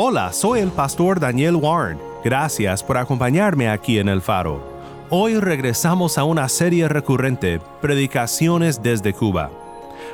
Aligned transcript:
Hola, 0.00 0.32
soy 0.32 0.60
el 0.60 0.70
pastor 0.70 1.18
Daniel 1.18 1.56
Warren. 1.56 1.98
Gracias 2.22 2.84
por 2.84 2.96
acompañarme 2.98 3.68
aquí 3.68 3.98
en 3.98 4.08
El 4.08 4.22
Faro. 4.22 4.62
Hoy 5.10 5.40
regresamos 5.40 6.18
a 6.18 6.22
una 6.22 6.48
serie 6.48 6.88
recurrente, 6.88 7.60
Predicaciones 7.80 8.80
desde 8.80 9.12
Cuba. 9.12 9.50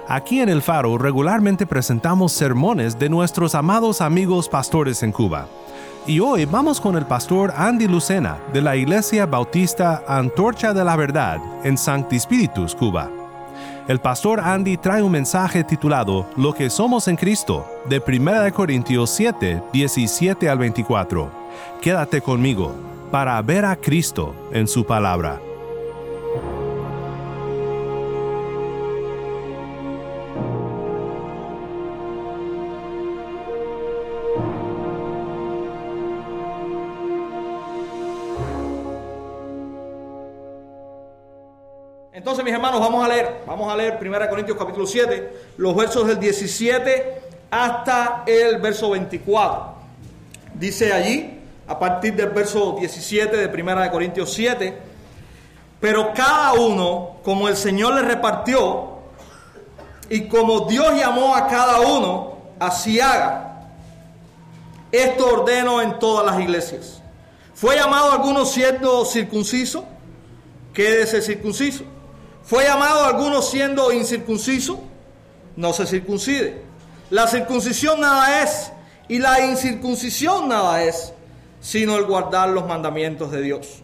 Aquí 0.08 0.40
en 0.40 0.48
El 0.48 0.62
Faro 0.62 0.96
regularmente 0.96 1.66
presentamos 1.66 2.32
sermones 2.32 2.98
de 2.98 3.10
nuestros 3.10 3.54
amados 3.54 4.00
amigos 4.00 4.48
pastores 4.48 5.02
en 5.02 5.12
Cuba. 5.12 5.48
Y 6.06 6.18
hoy 6.18 6.46
vamos 6.46 6.80
con 6.80 6.96
el 6.96 7.04
pastor 7.04 7.52
Andy 7.54 7.86
Lucena 7.86 8.38
de 8.54 8.62
la 8.62 8.76
Iglesia 8.76 9.26
Bautista 9.26 10.02
Antorcha 10.08 10.72
de 10.72 10.82
la 10.82 10.96
Verdad 10.96 11.36
en 11.62 11.76
Sancti 11.76 12.18
Spiritus, 12.18 12.74
Cuba. 12.74 13.23
El 13.86 14.00
pastor 14.00 14.40
Andy 14.40 14.78
trae 14.78 15.02
un 15.02 15.12
mensaje 15.12 15.62
titulado 15.62 16.26
Lo 16.38 16.54
que 16.54 16.70
somos 16.70 17.06
en 17.06 17.16
Cristo, 17.16 17.66
de 17.86 18.00
1 18.00 18.54
Corintios 18.54 19.10
7, 19.10 19.62
17 19.74 20.48
al 20.48 20.56
24. 20.56 21.30
Quédate 21.82 22.22
conmigo 22.22 22.74
para 23.10 23.40
ver 23.42 23.66
a 23.66 23.76
Cristo 23.76 24.34
en 24.52 24.68
su 24.68 24.86
palabra. 24.86 25.38
Vamos 43.64 43.80
a 43.80 43.82
leer 43.82 43.98
1 43.98 44.28
Corintios 44.28 44.58
capítulo 44.58 44.86
7, 44.86 45.32
los 45.56 45.74
versos 45.74 46.06
del 46.06 46.20
17 46.20 47.22
hasta 47.50 48.24
el 48.26 48.60
verso 48.60 48.90
24. 48.90 49.74
Dice 50.52 50.92
allí, 50.92 51.40
a 51.66 51.78
partir 51.78 52.14
del 52.14 52.28
verso 52.28 52.76
17 52.78 53.34
de 53.34 53.62
1 53.62 53.90
Corintios 53.90 54.34
7, 54.34 54.76
pero 55.80 56.12
cada 56.12 56.52
uno, 56.52 57.16
como 57.24 57.48
el 57.48 57.56
Señor 57.56 57.94
le 57.94 58.02
repartió, 58.02 58.98
y 60.10 60.28
como 60.28 60.66
Dios 60.66 60.94
llamó 60.94 61.34
a 61.34 61.46
cada 61.46 61.80
uno, 61.80 62.36
así 62.58 63.00
haga. 63.00 63.70
Esto 64.92 65.26
ordeno 65.26 65.80
en 65.80 65.98
todas 65.98 66.26
las 66.26 66.38
iglesias. 66.38 67.00
¿Fue 67.54 67.76
llamado 67.76 68.12
alguno 68.12 68.44
siendo 68.44 69.06
circunciso? 69.06 69.86
Quédese 70.74 71.22
circunciso. 71.22 71.93
¿Fue 72.44 72.64
llamado 72.64 73.04
alguno 73.04 73.40
siendo 73.40 73.90
incircunciso? 73.92 74.82
No 75.56 75.72
se 75.72 75.86
circuncide. 75.86 76.62
La 77.10 77.26
circuncisión 77.26 78.00
nada 78.00 78.42
es 78.42 78.70
y 79.08 79.18
la 79.18 79.40
incircuncisión 79.40 80.48
nada 80.48 80.82
es, 80.82 81.12
sino 81.60 81.96
el 81.96 82.04
guardar 82.04 82.50
los 82.50 82.66
mandamientos 82.66 83.30
de 83.30 83.40
Dios. 83.40 83.82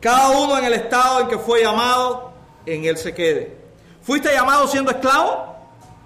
Cada 0.00 0.30
uno 0.30 0.58
en 0.58 0.64
el 0.64 0.72
estado 0.72 1.20
en 1.20 1.28
que 1.28 1.38
fue 1.38 1.62
llamado, 1.62 2.32
en 2.66 2.84
él 2.84 2.96
se 2.96 3.14
quede. 3.14 3.56
¿Fuiste 4.02 4.32
llamado 4.32 4.66
siendo 4.66 4.90
esclavo? 4.90 5.54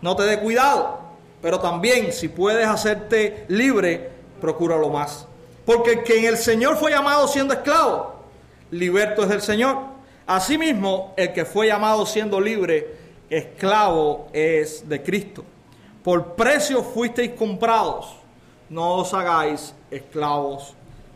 No 0.03 0.17
te 0.17 0.25
dé 0.25 0.41
cuidado. 0.41 1.01
Pero 1.41 1.61
también 1.61 2.13
si 2.13 2.29
puedes 2.29 2.67
hacerte 2.67 3.45
libre, 3.49 4.11
procúralo 4.41 4.91
más. 4.91 5.27
Porque 5.65 5.93
el 5.93 6.03
que 6.03 6.19
en 6.19 6.25
el 6.27 6.37
Señor 6.37 6.77
fue 6.77 6.91
llamado 6.91 7.29
siendo 7.29 7.55
esclavo, 7.55 8.15
liberto 8.71 9.23
es 9.23 9.29
del 9.29 9.43
Señor. 9.43 9.94
Asimismo, 10.27 11.13
el 11.17 11.33
que 11.33 11.45
fue 11.45 11.67
llamado 11.67 12.07
siendo 12.07 12.41
libre, 12.41 12.97
esclavo 13.29 14.29
es 14.33 14.89
de 14.89 15.03
Cristo. 15.03 15.45
Por 16.03 16.35
precio 16.35 16.83
fuisteis 16.83 17.33
comprados, 17.33 18.17
no 18.71 18.95
os 18.95 19.13
hagáis 19.13 19.75
esclavos 19.91 20.75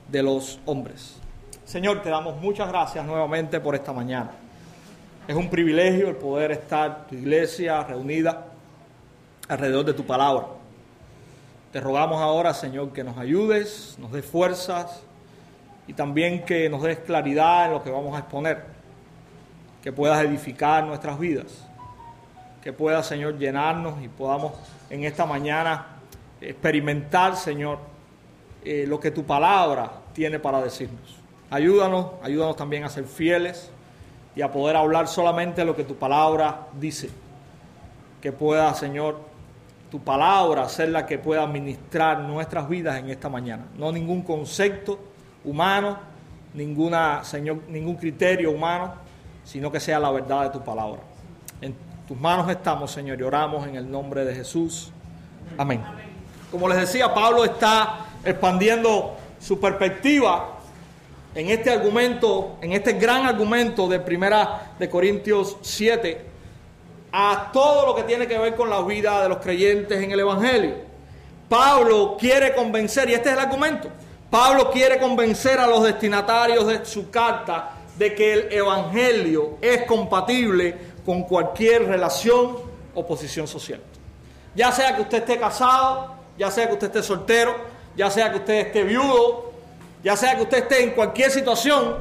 de 0.08 0.22
los 0.22 0.60
hombres. 0.66 1.16
Señor, 1.64 2.02
te 2.02 2.10
damos 2.10 2.36
muchas 2.40 2.68
gracias 2.68 3.04
nuevamente 3.04 3.60
por 3.60 3.74
esta 3.74 3.92
mañana. 3.92 4.30
Es 5.26 5.36
un 5.36 5.48
privilegio 5.48 6.08
el 6.08 6.16
poder 6.16 6.52
estar 6.52 7.06
tu 7.06 7.14
iglesia 7.14 7.82
reunida 7.84 8.46
alrededor 9.48 9.84
de 9.84 9.94
tu 9.94 10.04
palabra. 10.04 10.46
Te 11.72 11.80
rogamos 11.80 12.20
ahora, 12.20 12.54
Señor, 12.54 12.92
que 12.92 13.04
nos 13.04 13.18
ayudes, 13.18 13.96
nos 13.98 14.12
des 14.12 14.24
fuerzas 14.24 15.02
y 15.86 15.92
también 15.92 16.44
que 16.44 16.68
nos 16.70 16.82
des 16.82 16.98
claridad 16.98 17.66
en 17.66 17.72
lo 17.72 17.82
que 17.82 17.90
vamos 17.90 18.14
a 18.14 18.20
exponer 18.20 18.77
que 19.82 19.92
puedas 19.92 20.22
edificar 20.24 20.84
nuestras 20.84 21.18
vidas, 21.18 21.66
que 22.62 22.72
puedas, 22.72 23.06
Señor, 23.06 23.38
llenarnos 23.38 24.02
y 24.02 24.08
podamos 24.08 24.52
en 24.90 25.04
esta 25.04 25.26
mañana 25.26 25.86
experimentar, 26.40 27.36
Señor, 27.36 27.78
eh, 28.64 28.84
lo 28.86 28.98
que 28.98 29.10
tu 29.10 29.24
palabra 29.24 29.90
tiene 30.12 30.38
para 30.38 30.60
decirnos. 30.60 31.16
Ayúdanos, 31.50 32.12
ayúdanos 32.22 32.56
también 32.56 32.84
a 32.84 32.88
ser 32.88 33.04
fieles 33.04 33.70
y 34.34 34.42
a 34.42 34.52
poder 34.52 34.76
hablar 34.76 35.08
solamente 35.08 35.64
lo 35.64 35.74
que 35.74 35.84
tu 35.84 35.94
palabra 35.96 36.66
dice. 36.78 37.08
Que 38.20 38.32
pueda, 38.32 38.74
Señor, 38.74 39.20
tu 39.90 40.00
palabra 40.00 40.68
ser 40.68 40.90
la 40.90 41.06
que 41.06 41.18
pueda 41.18 41.42
administrar 41.42 42.20
nuestras 42.20 42.68
vidas 42.68 42.98
en 42.98 43.10
esta 43.10 43.28
mañana. 43.28 43.66
No 43.76 43.90
ningún 43.90 44.22
concepto 44.22 44.98
humano, 45.44 45.98
ninguna, 46.54 47.24
Señor, 47.24 47.62
ningún 47.68 47.96
criterio 47.96 48.50
humano, 48.50 48.92
sino 49.48 49.72
que 49.72 49.80
sea 49.80 49.98
la 49.98 50.10
verdad 50.10 50.42
de 50.42 50.50
tu 50.50 50.62
palabra. 50.62 51.00
En 51.62 51.74
tus 52.06 52.18
manos 52.20 52.50
estamos, 52.50 52.90
Señor, 52.90 53.18
y 53.18 53.22
oramos 53.22 53.66
en 53.66 53.76
el 53.76 53.90
nombre 53.90 54.22
de 54.26 54.34
Jesús. 54.34 54.92
Amén. 55.56 55.82
Como 56.50 56.68
les 56.68 56.78
decía, 56.78 57.14
Pablo 57.14 57.46
está 57.46 58.00
expandiendo 58.22 59.16
su 59.40 59.58
perspectiva 59.58 60.58
en 61.34 61.48
este 61.48 61.70
argumento, 61.70 62.58
en 62.60 62.72
este 62.72 62.92
gran 62.92 63.24
argumento 63.24 63.88
de 63.88 64.00
Primera 64.00 64.72
de 64.78 64.90
Corintios 64.90 65.56
7, 65.62 66.26
a 67.10 67.48
todo 67.50 67.86
lo 67.86 67.94
que 67.94 68.02
tiene 68.02 68.26
que 68.26 68.38
ver 68.38 68.54
con 68.54 68.68
la 68.68 68.82
vida 68.82 69.22
de 69.22 69.30
los 69.30 69.38
creyentes 69.38 70.02
en 70.02 70.12
el 70.12 70.20
Evangelio. 70.20 70.74
Pablo 71.48 72.18
quiere 72.20 72.54
convencer, 72.54 73.08
y 73.08 73.14
este 73.14 73.30
es 73.30 73.34
el 73.34 73.40
argumento, 73.40 73.88
Pablo 74.30 74.70
quiere 74.70 74.98
convencer 74.98 75.58
a 75.58 75.66
los 75.66 75.84
destinatarios 75.84 76.66
de 76.66 76.84
su 76.84 77.08
carta 77.08 77.77
de 77.98 78.14
que 78.14 78.32
el 78.32 78.52
Evangelio 78.52 79.58
es 79.60 79.82
compatible 79.82 80.76
con 81.04 81.24
cualquier 81.24 81.86
relación 81.86 82.56
o 82.94 83.06
posición 83.06 83.48
social. 83.48 83.80
Ya 84.54 84.70
sea 84.72 84.94
que 84.94 85.02
usted 85.02 85.18
esté 85.18 85.38
casado, 85.38 86.14
ya 86.38 86.50
sea 86.50 86.68
que 86.68 86.74
usted 86.74 86.86
esté 86.86 87.02
soltero, 87.02 87.56
ya 87.96 88.10
sea 88.10 88.30
que 88.30 88.38
usted 88.38 88.66
esté 88.66 88.84
viudo, 88.84 89.52
ya 90.02 90.16
sea 90.16 90.36
que 90.36 90.42
usted 90.42 90.58
esté 90.58 90.84
en 90.84 90.90
cualquier 90.90 91.30
situación, 91.30 91.96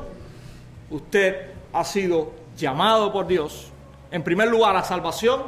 usted 0.90 1.48
ha 1.74 1.84
sido 1.84 2.32
llamado 2.56 3.12
por 3.12 3.28
Dios, 3.28 3.72
en 4.12 4.24
primer 4.24 4.48
lugar 4.48 4.76
a 4.76 4.84
salvación, 4.84 5.44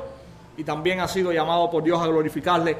y 0.57 0.63
también 0.63 1.00
ha 1.00 1.07
sido 1.07 1.31
llamado 1.31 1.69
por 1.69 1.84
Dios 1.84 2.02
a 2.02 2.07
glorificarle 2.07 2.75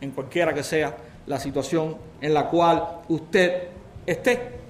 en 0.00 0.10
cualquiera 0.10 0.52
que 0.52 0.62
sea 0.62 0.96
la 1.26 1.40
situación 1.40 1.96
en 2.20 2.34
la 2.34 2.48
cual 2.48 3.00
usted 3.08 3.68
esté. 4.04 4.65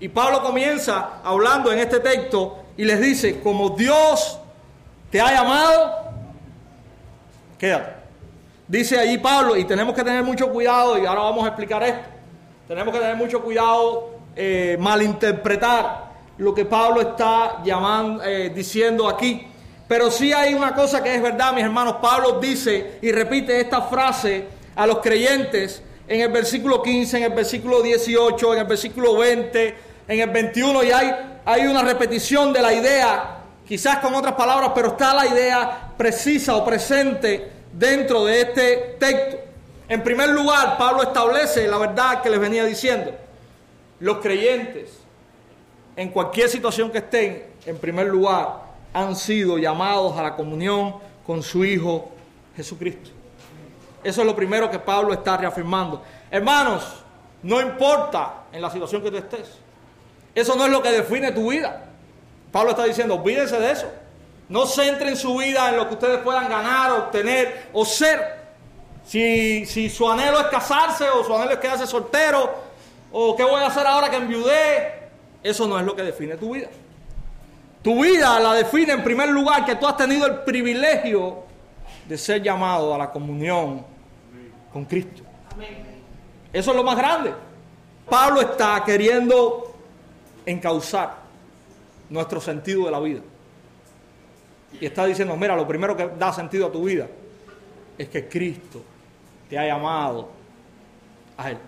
Y 0.00 0.08
Pablo 0.08 0.42
comienza 0.42 1.20
hablando 1.22 1.70
en 1.70 1.78
este 1.78 2.00
texto 2.00 2.64
y 2.76 2.84
les 2.84 3.00
dice, 3.00 3.40
como 3.40 3.70
Dios 3.70 4.38
te 5.10 5.20
ha 5.20 5.30
llamado, 5.32 6.10
quédate. 7.58 8.00
Dice 8.66 8.98
allí 8.98 9.18
Pablo, 9.18 9.56
y 9.56 9.64
tenemos 9.64 9.94
que 9.94 10.02
tener 10.02 10.22
mucho 10.22 10.48
cuidado, 10.48 10.96
y 10.96 11.04
ahora 11.04 11.22
vamos 11.22 11.44
a 11.44 11.48
explicar 11.48 11.82
esto, 11.82 12.08
tenemos 12.66 12.94
que 12.94 13.00
tener 13.00 13.16
mucho 13.16 13.42
cuidado 13.42 14.10
eh, 14.34 14.76
malinterpretar 14.80 16.10
lo 16.38 16.54
que 16.54 16.64
Pablo 16.64 17.02
está 17.02 17.62
llamando, 17.62 18.24
eh, 18.24 18.50
diciendo 18.54 19.08
aquí. 19.08 19.46
Pero 19.86 20.10
sí 20.10 20.32
hay 20.32 20.54
una 20.54 20.72
cosa 20.72 21.02
que 21.02 21.14
es 21.14 21.20
verdad, 21.20 21.52
mis 21.52 21.64
hermanos. 21.64 21.96
Pablo 22.00 22.38
dice 22.38 22.98
y 23.02 23.10
repite 23.10 23.60
esta 23.60 23.82
frase 23.82 24.46
a 24.76 24.86
los 24.86 24.98
creyentes 24.98 25.82
en 26.06 26.20
el 26.20 26.28
versículo 26.28 26.80
15, 26.80 27.18
en 27.18 27.22
el 27.24 27.32
versículo 27.32 27.82
18, 27.82 28.54
en 28.54 28.60
el 28.60 28.66
versículo 28.66 29.16
20, 29.18 29.89
en 30.10 30.18
el 30.18 30.30
21 30.30 30.82
y 30.82 30.90
hay, 30.90 31.40
hay 31.44 31.66
una 31.68 31.82
repetición 31.82 32.52
de 32.52 32.60
la 32.60 32.72
idea 32.72 33.36
quizás 33.64 33.98
con 33.98 34.12
otras 34.12 34.34
palabras, 34.34 34.72
pero 34.74 34.88
está 34.88 35.14
la 35.14 35.28
idea 35.28 35.92
precisa 35.96 36.56
o 36.56 36.64
presente 36.64 37.52
dentro 37.72 38.24
de 38.24 38.40
este 38.40 38.96
texto. 38.98 39.36
En 39.88 40.02
primer 40.02 40.30
lugar, 40.30 40.76
Pablo 40.76 41.04
establece 41.04 41.68
la 41.68 41.78
verdad 41.78 42.22
que 42.22 42.28
les 42.28 42.40
venía 42.40 42.64
diciendo. 42.64 43.12
Los 44.00 44.16
creyentes, 44.18 44.98
en 45.94 46.08
cualquier 46.08 46.48
situación 46.48 46.90
que 46.90 46.98
estén, 46.98 47.44
en 47.64 47.78
primer 47.78 48.08
lugar, 48.08 48.62
han 48.92 49.14
sido 49.14 49.58
llamados 49.58 50.18
a 50.18 50.22
la 50.22 50.34
comunión 50.34 50.96
con 51.24 51.44
su 51.44 51.64
Hijo 51.64 52.10
Jesucristo. 52.56 53.10
Eso 54.02 54.22
es 54.22 54.26
lo 54.26 54.34
primero 54.34 54.68
que 54.68 54.80
Pablo 54.80 55.12
está 55.12 55.36
reafirmando. 55.36 56.02
Hermanos, 56.32 57.04
no 57.44 57.60
importa 57.60 58.46
en 58.52 58.60
la 58.60 58.70
situación 58.70 59.02
que 59.02 59.10
tú 59.12 59.16
estés. 59.16 59.69
Eso 60.34 60.54
no 60.56 60.64
es 60.64 60.70
lo 60.70 60.82
que 60.82 60.90
define 60.90 61.32
tu 61.32 61.50
vida. 61.50 61.84
Pablo 62.52 62.70
está 62.70 62.84
diciendo, 62.84 63.16
olvídense 63.16 63.58
de 63.58 63.72
eso. 63.72 63.90
No 64.48 64.66
centren 64.66 65.16
su 65.16 65.36
vida 65.36 65.68
en 65.68 65.76
lo 65.76 65.88
que 65.88 65.94
ustedes 65.94 66.18
puedan 66.20 66.48
ganar, 66.48 66.90
obtener 66.92 67.68
o 67.72 67.84
ser. 67.84 68.40
Si, 69.06 69.64
si 69.66 69.88
su 69.88 70.08
anhelo 70.08 70.40
es 70.40 70.46
casarse 70.46 71.08
o 71.08 71.24
su 71.24 71.34
anhelo 71.34 71.52
es 71.52 71.58
quedarse 71.58 71.86
soltero 71.86 72.52
o 73.12 73.34
qué 73.36 73.44
voy 73.44 73.60
a 73.60 73.66
hacer 73.66 73.86
ahora 73.86 74.10
que 74.10 74.16
enviudé, 74.16 75.08
eso 75.42 75.66
no 75.66 75.78
es 75.78 75.86
lo 75.86 75.94
que 75.94 76.02
define 76.02 76.36
tu 76.36 76.54
vida. 76.54 76.68
Tu 77.82 78.02
vida 78.02 78.38
la 78.40 78.54
define 78.54 78.92
en 78.92 79.02
primer 79.02 79.28
lugar 79.30 79.64
que 79.64 79.76
tú 79.76 79.86
has 79.86 79.96
tenido 79.96 80.26
el 80.26 80.40
privilegio 80.40 81.44
de 82.06 82.18
ser 82.18 82.42
llamado 82.42 82.94
a 82.94 82.98
la 82.98 83.10
comunión 83.10 83.84
con 84.72 84.84
Cristo. 84.84 85.22
Eso 86.52 86.70
es 86.70 86.76
lo 86.76 86.84
más 86.84 86.96
grande. 86.96 87.32
Pablo 88.08 88.40
está 88.40 88.82
queriendo 88.84 89.69
encauzar 90.46 91.18
nuestro 92.08 92.40
sentido 92.40 92.84
de 92.84 92.90
la 92.90 93.00
vida. 93.00 93.20
Y 94.80 94.86
está 94.86 95.06
diciendo, 95.06 95.36
mira, 95.36 95.56
lo 95.56 95.66
primero 95.66 95.96
que 95.96 96.08
da 96.18 96.32
sentido 96.32 96.66
a 96.66 96.72
tu 96.72 96.84
vida 96.84 97.06
es 97.98 98.08
que 98.08 98.28
Cristo 98.28 98.82
te 99.48 99.58
ha 99.58 99.66
llamado 99.66 100.28
a 101.36 101.50
Él. 101.50 101.58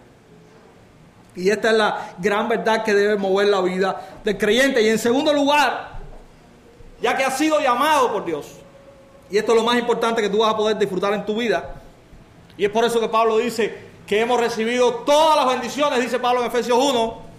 Y 1.34 1.48
esta 1.48 1.70
es 1.70 1.76
la 1.76 2.14
gran 2.18 2.48
verdad 2.48 2.84
que 2.84 2.94
debe 2.94 3.16
mover 3.16 3.48
la 3.48 3.60
vida 3.60 4.18
del 4.22 4.36
creyente. 4.36 4.82
Y 4.82 4.88
en 4.88 4.98
segundo 4.98 5.32
lugar, 5.32 5.98
ya 7.00 7.16
que 7.16 7.24
has 7.24 7.36
sido 7.38 7.60
llamado 7.60 8.12
por 8.12 8.24
Dios, 8.24 8.46
y 9.30 9.38
esto 9.38 9.52
es 9.52 9.58
lo 9.58 9.64
más 9.64 9.78
importante 9.78 10.20
que 10.20 10.28
tú 10.28 10.38
vas 10.38 10.52
a 10.52 10.56
poder 10.56 10.76
disfrutar 10.78 11.14
en 11.14 11.24
tu 11.24 11.36
vida, 11.36 11.74
y 12.56 12.64
es 12.66 12.70
por 12.70 12.84
eso 12.84 13.00
que 13.00 13.08
Pablo 13.08 13.38
dice 13.38 13.92
que 14.06 14.20
hemos 14.20 14.38
recibido 14.38 14.96
todas 14.96 15.36
las 15.36 15.54
bendiciones, 15.54 16.00
dice 16.00 16.18
Pablo 16.18 16.42
en 16.42 16.48
Efesios 16.48 16.78
1, 16.78 17.31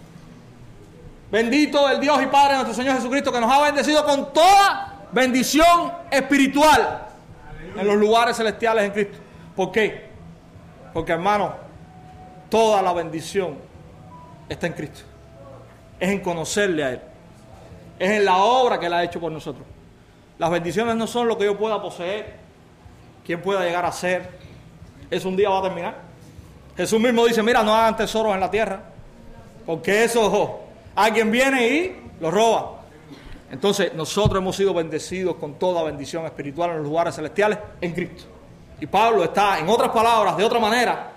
bendito 1.33 1.89
el 1.89 1.99
Dios 1.99 2.21
y 2.21 2.27
Padre 2.27 2.53
nuestro 2.53 2.75
Señor 2.75 2.95
Jesucristo, 2.95 3.31
que 3.31 3.39
nos 3.39 3.51
ha 3.51 3.59
bendecido 3.63 4.05
con 4.05 4.31
toda 4.31 5.07
bendición 5.11 5.91
espiritual 6.11 7.07
en 7.75 7.87
los 7.87 7.95
lugares 7.95 8.37
celestiales 8.37 8.83
en 8.83 8.91
Cristo. 8.91 9.17
¿Por 9.55 9.71
qué? 9.71 10.09
Porque 10.93 11.11
hermano, 11.11 11.55
toda 12.49 12.83
la 12.83 12.93
bendición 12.93 13.57
está 14.47 14.67
en 14.67 14.73
Cristo. 14.73 15.01
Es 15.99 16.11
en 16.11 16.19
conocerle 16.19 16.83
a 16.83 16.91
Él. 16.91 17.01
Es 17.97 18.11
en 18.11 18.25
la 18.25 18.37
obra 18.37 18.79
que 18.79 18.85
Él 18.85 18.93
ha 18.93 19.03
hecho 19.03 19.19
por 19.19 19.31
nosotros. 19.31 19.65
Las 20.37 20.51
bendiciones 20.51 20.95
no 20.95 21.07
son 21.07 21.27
lo 21.27 21.35
que 21.35 21.45
yo 21.45 21.57
pueda 21.57 21.81
poseer, 21.81 22.35
quién 23.25 23.41
pueda 23.41 23.65
llegar 23.65 23.85
a 23.85 23.91
ser. 23.91 24.37
Eso 25.09 25.29
un 25.29 25.35
día 25.35 25.49
va 25.49 25.57
a 25.57 25.63
terminar. 25.63 25.95
Jesús 26.77 26.99
mismo 26.99 27.25
dice, 27.25 27.41
mira, 27.41 27.63
no 27.63 27.73
hagan 27.73 27.97
tesoros 27.97 28.35
en 28.35 28.39
la 28.39 28.51
tierra, 28.51 28.81
porque 29.65 30.03
eso 30.03 30.62
alguien 30.95 31.31
viene 31.31 31.67
y 31.67 31.95
lo 32.19 32.31
roba. 32.31 32.81
Entonces 33.51 33.93
nosotros 33.93 34.41
hemos 34.41 34.55
sido 34.55 34.73
bendecidos 34.73 35.35
con 35.35 35.55
toda 35.55 35.83
bendición 35.83 36.25
espiritual 36.25 36.71
en 36.71 36.77
los 36.77 36.85
lugares 36.85 37.15
celestiales 37.15 37.59
en 37.81 37.93
Cristo. 37.93 38.23
Y 38.79 38.87
Pablo 38.87 39.23
está, 39.23 39.59
en 39.59 39.69
otras 39.69 39.91
palabras, 39.91 40.35
de 40.35 40.43
otra 40.43 40.59
manera, 40.59 41.11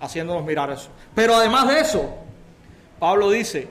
haciéndonos 0.00 0.44
mirar 0.44 0.70
eso. 0.70 0.88
Pero 1.14 1.34
además 1.34 1.68
de 1.68 1.80
eso, 1.80 2.14
Pablo 2.98 3.30
dice 3.30 3.68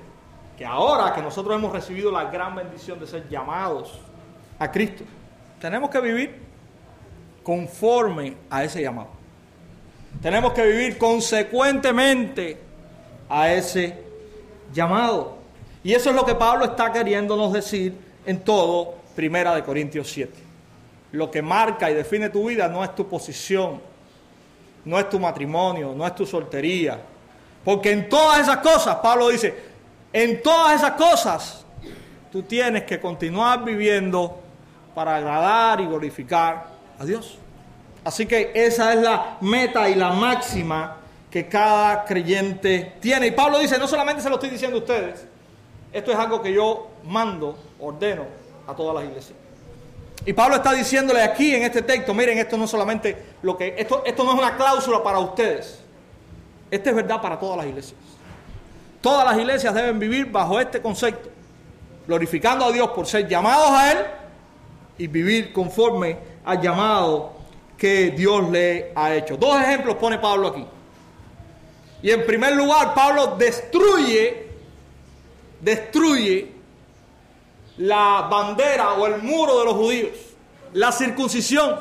que 0.58 0.66
ahora 0.66 1.14
que 1.14 1.22
nosotros 1.22 1.56
hemos 1.56 1.72
recibido 1.72 2.12
la 2.12 2.26
gran 2.26 2.56
bendición 2.56 3.00
de 3.00 3.08
ser 3.08 3.28
llamados 3.30 4.00
a 4.60 4.72
Cristo, 4.72 5.04
tenemos 5.60 5.90
que 5.90 6.00
vivir 6.00 6.40
conforme 7.42 8.36
a 8.50 8.64
ese 8.64 8.82
llamado. 8.82 9.10
Tenemos 10.22 10.54
que 10.54 10.66
vivir 10.66 10.98
consecuentemente 10.98 12.60
a 13.28 13.52
ese 13.52 13.98
llamado. 14.72 15.43
Y 15.84 15.94
eso 15.94 16.10
es 16.10 16.16
lo 16.16 16.26
que 16.26 16.36
Pablo 16.36 16.66
está 16.66 16.92
queriéndonos 16.92 17.52
decir 17.52 17.94
en 18.26 18.40
todo 18.40 18.96
Primera 19.16 19.54
de 19.54 19.64
Corintios 19.64 20.10
7. 20.10 20.34
Lo 21.12 21.30
que 21.30 21.42
marca 21.42 21.92
y 21.92 21.94
define 21.94 22.30
tu 22.30 22.48
vida 22.48 22.68
no 22.68 22.84
es 22.84 22.96
tu 22.96 23.08
posición, 23.08 23.82
no 24.86 25.00
es 25.00 25.10
tu 25.10 25.20
matrimonio, 25.20 25.94
no 25.96 26.08
es 26.08 26.16
tu 26.16 26.26
soltería. 26.26 27.00
Porque 27.64 27.92
en 27.92 28.10
todas 28.10 28.42
esas 28.42 28.58
cosas, 28.58 28.96
Pablo 28.98 29.30
dice, 29.30 29.54
en 30.12 30.42
todas 30.42 30.76
esas 30.76 30.92
cosas 30.92 31.66
tú 32.32 32.44
tienes 32.44 32.84
que 32.84 33.00
continuar 33.00 33.64
viviendo 33.64 34.40
para 34.96 35.18
agradar 35.18 35.82
y 35.82 35.86
glorificar 35.86 36.68
a 36.98 37.06
Dios. 37.06 37.38
Así 38.04 38.26
que 38.26 38.52
esa 38.54 38.94
es 38.94 39.02
la 39.02 39.38
meta 39.42 39.90
y 39.90 39.96
la 39.96 40.12
máxima 40.12 40.98
que 41.30 41.48
cada 41.48 42.04
creyente 42.06 42.94
tiene. 43.00 43.28
Y 43.28 43.32
Pablo 43.32 43.60
dice, 43.60 43.78
no 43.78 43.88
solamente 43.88 44.22
se 44.22 44.30
lo 44.30 44.36
estoy 44.36 44.50
diciendo 44.50 44.78
a 44.78 44.80
ustedes, 44.82 45.26
esto 45.94 46.12
es 46.12 46.18
algo 46.18 46.42
que 46.42 46.52
yo 46.52 46.88
mando, 47.06 47.58
ordeno 47.80 48.26
a 48.68 48.76
todas 48.76 48.96
las 48.96 49.06
iglesias. 49.06 49.38
Y 50.26 50.34
Pablo 50.34 50.56
está 50.56 50.74
diciéndole 50.74 51.22
aquí 51.22 51.54
en 51.54 51.64
este 51.64 51.82
texto, 51.82 52.14
miren, 52.14 52.38
esto 52.38 52.58
no 52.58 52.68
solamente 52.68 53.16
lo 53.42 53.58
que, 53.58 53.76
esto, 53.78 54.04
esto 54.06 54.24
no 54.24 54.34
es 54.34 54.40
una 54.40 54.56
cláusula 54.56 55.04
para 55.04 55.20
ustedes, 55.20 55.80
esto 56.72 56.90
es 56.90 56.96
verdad 56.96 57.22
para 57.22 57.40
todas 57.40 57.58
las 57.58 57.68
iglesias. 57.68 58.00
Todas 59.02 59.26
las 59.26 59.38
iglesias 59.38 59.74
deben 59.74 60.00
vivir 60.00 60.32
bajo 60.32 60.60
este 60.60 60.82
concepto, 60.82 61.30
glorificando 62.08 62.66
a 62.66 62.72
Dios 62.72 62.90
por 62.92 63.06
ser 63.06 63.28
llamados 63.28 63.70
a 63.72 63.92
Él 63.92 63.98
y 64.98 65.08
vivir 65.08 65.52
conforme 65.52 66.18
al 66.46 66.62
llamado 66.62 67.34
que 67.78 68.12
Dios 68.12 68.50
le 68.50 68.94
ha 68.96 69.14
hecho. 69.14 69.36
Dos 69.36 69.62
ejemplos 69.62 69.96
pone 69.96 70.18
Pablo 70.20 70.48
aquí. 70.48 70.66
Y 72.02 72.12
en 72.12 72.26
primer 72.26 72.56
lugar, 72.56 72.94
Pablo 72.94 73.36
destruye, 73.38 74.43
destruye 75.64 76.52
la 77.78 78.28
bandera 78.30 78.94
o 78.94 79.08
el 79.08 79.22
muro 79.22 79.60
de 79.60 79.66
los 79.66 79.74
judíos, 79.76 80.12
la 80.74 80.92
circuncisión. 80.92 81.80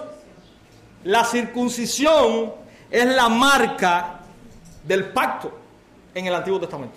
La 1.04 1.24
circuncisión 1.24 2.52
es 2.90 3.06
la 3.06 3.28
marca 3.28 4.20
del 4.84 5.06
pacto 5.06 5.52
en 6.14 6.26
el 6.26 6.34
Antiguo 6.34 6.60
Testamento. 6.60 6.94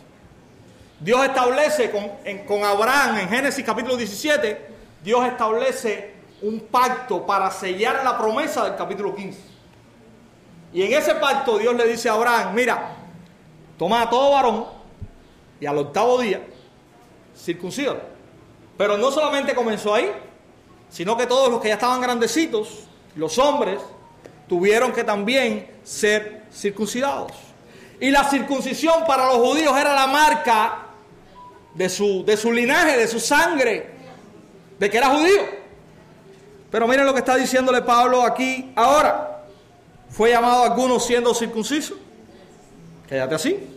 Dios 1.00 1.26
establece 1.26 1.92
con, 1.92 2.12
con 2.46 2.64
Abraham 2.64 3.18
en 3.18 3.30
Génesis 3.30 3.66
capítulo 3.66 3.98
17, 3.98 4.68
Dios 5.04 5.26
establece 5.26 6.14
un 6.42 6.60
pacto 6.60 7.26
para 7.26 7.50
sellar 7.52 8.02
la 8.04 8.18
promesa 8.18 8.64
del 8.64 8.76
capítulo 8.76 9.16
15. 9.16 9.40
Y 10.74 10.84
en 10.84 10.94
ese 10.94 11.16
pacto 11.16 11.58
Dios 11.58 11.76
le 11.76 11.88
dice 11.88 12.10
a 12.10 12.14
Abraham, 12.14 12.54
mira, 12.54 12.96
toma 13.78 14.04
a 14.04 14.10
todo 14.10 14.32
varón 14.32 14.66
y 15.60 15.66
al 15.66 15.78
octavo 15.78 16.20
día 16.20 16.42
circuncídalo. 17.36 18.02
Pero 18.78 18.98
no 18.98 19.12
solamente 19.12 19.54
comenzó 19.54 19.94
ahí, 19.94 20.12
sino 20.90 21.18
que 21.18 21.26
todos 21.26 21.50
los 21.50 21.62
que 21.62 21.70
ya 21.70 21.76
estaban 21.76 22.02
grandecitos, 22.02 22.84
los 23.16 23.38
hombres, 23.38 23.82
tuvieron 24.48 24.92
que 24.92 25.04
también 25.04 25.70
ser 25.84 26.44
circuncidados. 26.54 27.32
Y 28.00 28.12
la 28.12 28.24
circuncisión 28.30 29.06
para 29.08 29.28
los 29.28 29.38
judíos 29.38 29.76
era 29.78 29.94
la 29.94 30.08
marca 30.08 30.88
de 31.74 31.90
su, 31.90 32.24
de 32.26 32.38
su 32.38 32.52
linaje, 32.52 32.98
de 32.98 33.08
su 33.08 33.20
sangre, 33.20 33.92
de 34.78 34.90
que 34.90 34.98
era 34.98 35.10
judío. 35.10 35.42
Pero 36.70 36.88
miren 36.88 37.06
lo 37.06 37.14
que 37.14 37.20
está 37.20 37.36
diciéndole 37.36 37.82
Pablo 37.82 38.22
aquí 38.24 38.72
ahora. 38.76 39.46
Fue 40.10 40.30
llamado 40.30 40.64
a 40.64 40.66
algunos 40.66 41.06
siendo 41.06 41.34
circunciso. 41.34 41.96
Quédate 43.08 43.36
así. 43.36 43.75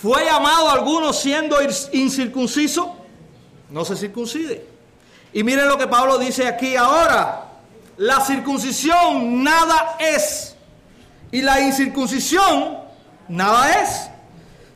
Fue 0.00 0.24
llamado 0.24 0.68
a 0.68 0.72
algunos 0.72 1.18
siendo 1.18 1.56
incircunciso. 1.92 2.96
No 3.68 3.84
se 3.84 3.96
circuncide. 3.96 4.66
Y 5.32 5.44
miren 5.44 5.68
lo 5.68 5.76
que 5.76 5.86
Pablo 5.86 6.18
dice 6.18 6.46
aquí 6.46 6.74
ahora. 6.74 7.48
La 7.98 8.20
circuncisión 8.20 9.44
nada 9.44 9.96
es. 9.98 10.56
Y 11.30 11.42
la 11.42 11.60
incircuncisión 11.60 12.78
nada 13.28 13.82
es. 13.82 14.10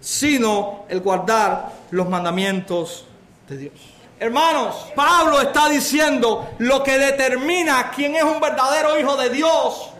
Sino 0.00 0.84
el 0.88 1.00
guardar 1.00 1.72
los 1.90 2.06
mandamientos 2.08 3.06
de 3.48 3.56
Dios. 3.56 3.72
Hermanos, 4.20 4.92
Pablo 4.94 5.40
está 5.40 5.70
diciendo 5.70 6.50
lo 6.58 6.82
que 6.82 6.98
determina 6.98 7.90
quién 7.90 8.14
es 8.14 8.22
un 8.24 8.40
verdadero 8.40 8.98
hijo 9.00 9.16
de 9.16 9.30
Dios. 9.30 9.90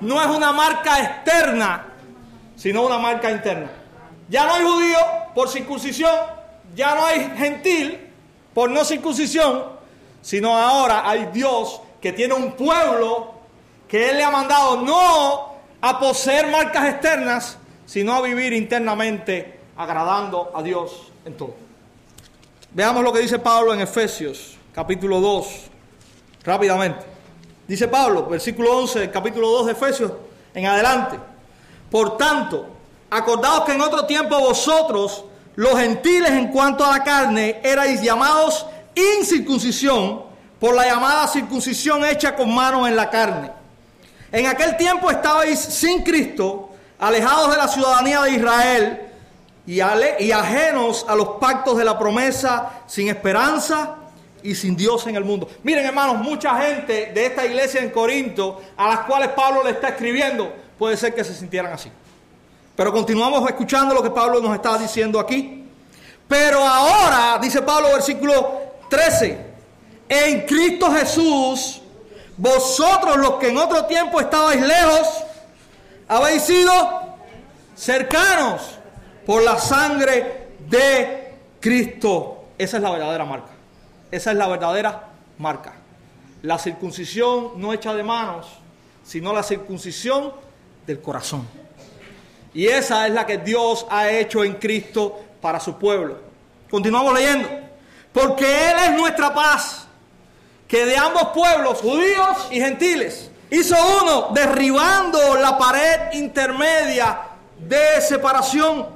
No 0.00 0.20
es 0.20 0.28
una 0.28 0.52
marca 0.52 1.00
externa, 1.00 1.86
sino 2.56 2.84
una 2.84 2.98
marca 2.98 3.30
interna. 3.30 3.83
Ya 4.28 4.46
no 4.46 4.54
hay 4.54 4.64
judío 4.64 4.98
por 5.34 5.48
circuncisión, 5.48 6.14
ya 6.74 6.94
no 6.94 7.04
hay 7.04 7.30
gentil 7.36 8.10
por 8.52 8.70
no 8.70 8.84
circuncisión, 8.84 9.64
sino 10.22 10.56
ahora 10.56 11.08
hay 11.08 11.26
Dios 11.32 11.80
que 12.00 12.12
tiene 12.12 12.34
un 12.34 12.52
pueblo 12.52 13.34
que 13.88 14.10
Él 14.10 14.16
le 14.16 14.24
ha 14.24 14.30
mandado 14.30 14.80
no 14.80 15.54
a 15.80 15.98
poseer 15.98 16.50
marcas 16.50 16.88
externas, 16.88 17.58
sino 17.86 18.14
a 18.14 18.22
vivir 18.22 18.52
internamente 18.52 19.60
agradando 19.76 20.52
a 20.54 20.62
Dios 20.62 21.12
en 21.24 21.36
todo. 21.36 21.54
Veamos 22.72 23.04
lo 23.04 23.12
que 23.12 23.20
dice 23.20 23.38
Pablo 23.38 23.74
en 23.74 23.80
Efesios 23.80 24.58
capítulo 24.74 25.20
2, 25.20 25.46
rápidamente. 26.42 27.06
Dice 27.66 27.86
Pablo, 27.88 28.26
versículo 28.26 28.76
11, 28.78 29.10
capítulo 29.10 29.48
2 29.50 29.66
de 29.66 29.72
Efesios, 29.72 30.12
en 30.52 30.66
adelante. 30.66 31.18
Por 31.90 32.16
tanto, 32.16 32.66
acordaos 33.14 33.64
que 33.64 33.72
en 33.72 33.80
otro 33.80 34.06
tiempo 34.06 34.38
vosotros, 34.38 35.24
los 35.54 35.78
gentiles 35.78 36.30
en 36.30 36.48
cuanto 36.48 36.84
a 36.84 36.98
la 36.98 37.04
carne, 37.04 37.60
erais 37.62 38.02
llamados 38.02 38.66
incircuncisión 38.94 40.24
por 40.58 40.74
la 40.74 40.84
llamada 40.84 41.28
circuncisión 41.28 42.04
hecha 42.04 42.34
con 42.34 42.52
mano 42.52 42.86
en 42.88 42.96
la 42.96 43.08
carne. 43.08 43.52
En 44.32 44.46
aquel 44.46 44.76
tiempo 44.76 45.10
estabais 45.10 45.60
sin 45.60 46.02
Cristo, 46.02 46.70
alejados 46.98 47.52
de 47.52 47.56
la 47.56 47.68
ciudadanía 47.68 48.22
de 48.22 48.30
Israel 48.32 49.00
y, 49.64 49.74
y 49.74 50.32
ajenos 50.32 51.06
a 51.08 51.14
los 51.14 51.28
pactos 51.40 51.78
de 51.78 51.84
la 51.84 51.96
promesa, 51.96 52.82
sin 52.88 53.08
esperanza 53.08 53.94
y 54.42 54.56
sin 54.56 54.74
Dios 54.74 55.06
en 55.06 55.14
el 55.14 55.24
mundo. 55.24 55.48
Miren 55.62 55.86
hermanos, 55.86 56.16
mucha 56.18 56.60
gente 56.60 57.12
de 57.14 57.26
esta 57.26 57.46
iglesia 57.46 57.80
en 57.80 57.90
Corinto, 57.90 58.60
a 58.76 58.88
las 58.88 58.98
cuales 59.00 59.28
Pablo 59.28 59.62
le 59.62 59.70
está 59.70 59.90
escribiendo, 59.90 60.52
puede 60.76 60.96
ser 60.96 61.14
que 61.14 61.22
se 61.22 61.32
sintieran 61.32 61.72
así. 61.72 61.92
Pero 62.76 62.92
continuamos 62.92 63.48
escuchando 63.48 63.94
lo 63.94 64.02
que 64.02 64.10
Pablo 64.10 64.40
nos 64.40 64.54
está 64.54 64.76
diciendo 64.78 65.20
aquí. 65.20 65.64
Pero 66.26 66.58
ahora, 66.58 67.38
dice 67.40 67.62
Pablo, 67.62 67.88
versículo 67.92 68.62
13, 68.88 69.46
en 70.08 70.46
Cristo 70.46 70.90
Jesús, 70.92 71.80
vosotros 72.36 73.16
los 73.16 73.34
que 73.34 73.50
en 73.50 73.58
otro 73.58 73.84
tiempo 73.84 74.20
estabais 74.20 74.60
lejos, 74.60 75.24
habéis 76.08 76.42
sido 76.42 76.72
cercanos 77.76 78.62
por 79.24 79.42
la 79.42 79.58
sangre 79.58 80.48
de 80.68 81.34
Cristo. 81.60 82.44
Esa 82.58 82.78
es 82.78 82.82
la 82.82 82.90
verdadera 82.90 83.24
marca. 83.24 83.50
Esa 84.10 84.32
es 84.32 84.36
la 84.36 84.48
verdadera 84.48 85.08
marca. 85.38 85.74
La 86.42 86.58
circuncisión 86.58 87.52
no 87.56 87.72
hecha 87.72 87.94
de 87.94 88.02
manos, 88.02 88.46
sino 89.04 89.32
la 89.32 89.42
circuncisión 89.42 90.32
del 90.86 91.00
corazón. 91.00 91.46
Y 92.54 92.66
esa 92.68 93.06
es 93.06 93.12
la 93.12 93.26
que 93.26 93.38
Dios 93.38 93.84
ha 93.90 94.08
hecho 94.08 94.44
en 94.44 94.54
Cristo 94.54 95.20
para 95.40 95.60
su 95.60 95.76
pueblo. 95.76 96.18
Continuamos 96.70 97.12
leyendo. 97.12 97.48
Porque 98.12 98.44
Él 98.44 98.76
es 98.84 98.90
nuestra 98.92 99.34
paz, 99.34 99.86
que 100.68 100.86
de 100.86 100.96
ambos 100.96 101.28
pueblos, 101.34 101.80
judíos 101.80 102.48
y 102.52 102.60
gentiles, 102.60 103.30
hizo 103.50 103.76
uno, 104.02 104.28
derribando 104.32 105.34
la 105.34 105.58
pared 105.58 106.12
intermedia 106.12 107.18
de 107.58 108.00
separación, 108.00 108.86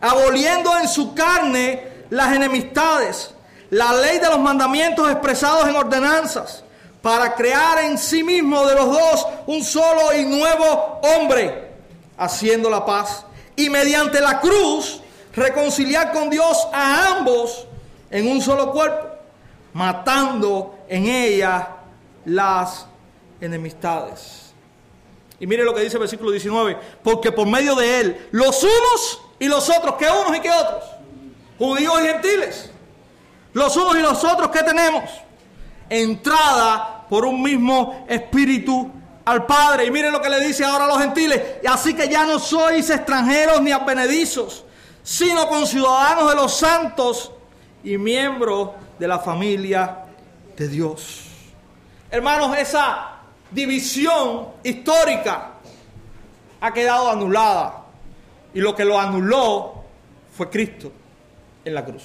aboliendo 0.00 0.76
en 0.78 0.88
su 0.88 1.14
carne 1.14 1.86
las 2.08 2.34
enemistades 2.34 3.34
la 3.70 3.92
ley 3.92 4.18
de 4.18 4.28
los 4.28 4.38
mandamientos 4.38 5.10
expresados 5.10 5.68
en 5.68 5.76
ordenanzas, 5.76 6.62
para 7.02 7.34
crear 7.34 7.78
en 7.84 7.98
sí 7.98 8.22
mismo 8.22 8.66
de 8.66 8.74
los 8.74 8.86
dos 8.86 9.26
un 9.46 9.62
solo 9.62 10.12
y 10.16 10.24
nuevo 10.24 11.00
hombre, 11.02 11.65
haciendo 12.16 12.70
la 12.70 12.84
paz, 12.84 13.24
y 13.56 13.70
mediante 13.70 14.20
la 14.20 14.40
cruz 14.40 15.00
reconciliar 15.34 16.12
con 16.12 16.30
Dios 16.30 16.66
a 16.72 17.16
ambos 17.16 17.66
en 18.10 18.28
un 18.28 18.40
solo 18.40 18.72
cuerpo, 18.72 19.08
matando 19.72 20.78
en 20.88 21.06
ella 21.06 21.68
las 22.24 22.86
enemistades. 23.40 24.46
Y 25.38 25.46
mire 25.46 25.64
lo 25.64 25.74
que 25.74 25.82
dice 25.82 25.96
el 25.96 26.00
versículo 26.00 26.30
19, 26.30 26.78
porque 27.02 27.30
por 27.30 27.46
medio 27.46 27.74
de 27.74 28.00
él, 28.00 28.28
los 28.30 28.62
unos 28.62 29.20
y 29.38 29.48
los 29.48 29.68
otros, 29.68 29.96
que 29.96 30.06
unos 30.06 30.36
y 30.36 30.40
que 30.40 30.50
otros, 30.50 30.84
judíos 31.58 31.94
y 32.02 32.06
gentiles, 32.06 32.70
los 33.52 33.76
unos 33.76 33.96
y 33.96 34.00
los 34.00 34.24
otros 34.24 34.50
que 34.50 34.62
tenemos, 34.62 35.04
entrada 35.90 37.06
por 37.08 37.24
un 37.24 37.42
mismo 37.42 38.04
espíritu 38.08 38.90
al 39.26 39.44
Padre. 39.44 39.84
Y 39.84 39.90
miren 39.90 40.12
lo 40.12 40.22
que 40.22 40.30
le 40.30 40.40
dice 40.40 40.64
ahora 40.64 40.86
a 40.86 40.88
los 40.88 40.98
gentiles. 40.98 41.42
Y 41.62 41.66
así 41.66 41.94
que 41.94 42.08
ya 42.08 42.24
no 42.24 42.38
sois 42.38 42.88
extranjeros 42.88 43.60
ni 43.60 43.72
advenedizos, 43.72 44.64
sino 45.02 45.46
conciudadanos 45.48 46.30
de 46.30 46.36
los 46.36 46.56
santos 46.56 47.32
y 47.84 47.98
miembros 47.98 48.70
de 48.98 49.06
la 49.06 49.18
familia 49.18 50.04
de 50.56 50.68
Dios. 50.68 51.24
Hermanos, 52.10 52.56
esa 52.56 53.16
división 53.50 54.48
histórica 54.62 55.52
ha 56.60 56.72
quedado 56.72 57.10
anulada. 57.10 57.82
Y 58.54 58.60
lo 58.60 58.74
que 58.74 58.86
lo 58.86 58.98
anuló 58.98 59.84
fue 60.34 60.48
Cristo 60.48 60.90
en 61.64 61.74
la 61.74 61.84
cruz. 61.84 62.04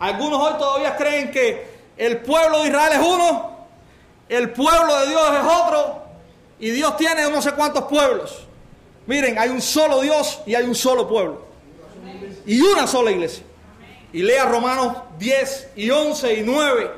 Algunos 0.00 0.40
hoy 0.40 0.58
todavía 0.58 0.96
creen 0.96 1.30
que 1.30 1.80
el 1.96 2.22
pueblo 2.22 2.62
de 2.62 2.68
Israel 2.68 2.92
es 2.94 3.06
uno, 3.06 3.50
el 4.28 4.50
pueblo 4.50 4.98
de 5.00 5.08
Dios 5.08 5.22
es 5.34 5.44
otro, 5.44 5.99
y 6.60 6.70
Dios 6.70 6.96
tiene 6.96 7.28
no 7.30 7.40
sé 7.40 7.52
cuántos 7.52 7.84
pueblos. 7.84 8.46
Miren, 9.06 9.38
hay 9.38 9.48
un 9.48 9.62
solo 9.62 10.00
Dios 10.00 10.40
y 10.46 10.54
hay 10.54 10.64
un 10.64 10.74
solo 10.74 11.08
pueblo. 11.08 11.42
Y 12.46 12.60
una 12.60 12.86
sola 12.86 13.10
iglesia. 13.10 13.44
Y 14.12 14.22
lea 14.22 14.44
Romanos 14.44 14.98
10 15.18 15.70
y 15.76 15.90
11 15.90 16.34
y 16.34 16.42
9 16.42 16.90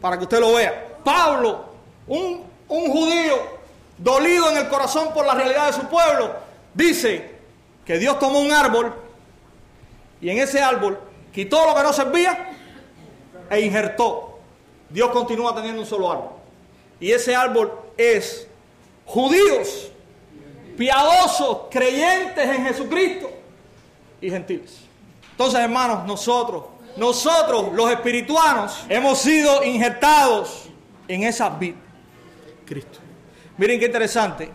para 0.00 0.16
que 0.16 0.24
usted 0.24 0.40
lo 0.40 0.54
vea. 0.54 0.98
Pablo, 1.04 1.66
un, 2.06 2.44
un 2.68 2.90
judío 2.90 3.36
dolido 3.98 4.50
en 4.50 4.56
el 4.56 4.68
corazón 4.68 5.12
por 5.12 5.26
la 5.26 5.34
realidad 5.34 5.66
de 5.66 5.72
su 5.74 5.82
pueblo, 5.88 6.34
dice 6.72 7.34
que 7.84 7.98
Dios 7.98 8.18
tomó 8.18 8.40
un 8.40 8.52
árbol 8.52 8.94
y 10.20 10.30
en 10.30 10.38
ese 10.38 10.60
árbol 10.60 10.98
quitó 11.32 11.66
lo 11.66 11.74
que 11.74 11.82
no 11.82 11.92
servía 11.92 12.52
e 13.50 13.60
injertó. 13.60 14.38
Dios 14.88 15.10
continúa 15.10 15.54
teniendo 15.54 15.82
un 15.82 15.86
solo 15.86 16.10
árbol. 16.10 16.30
Y 17.00 17.12
ese 17.12 17.34
árbol 17.34 17.72
es 17.96 18.48
judíos, 19.06 19.90
piadosos, 20.76 21.66
creyentes 21.70 22.44
en 22.48 22.64
Jesucristo 22.64 23.30
y 24.20 24.30
gentiles. 24.30 24.80
Entonces, 25.30 25.60
hermanos, 25.60 26.06
nosotros, 26.06 26.64
nosotros 26.96 27.72
los 27.72 27.90
espirituanos, 27.90 28.84
hemos 28.88 29.18
sido 29.18 29.64
injertados 29.64 30.68
en 31.08 31.24
esa 31.24 31.50
vida. 31.50 31.76
Cristo. 32.64 32.98
Miren 33.56 33.78
qué 33.78 33.86
interesante, 33.86 34.50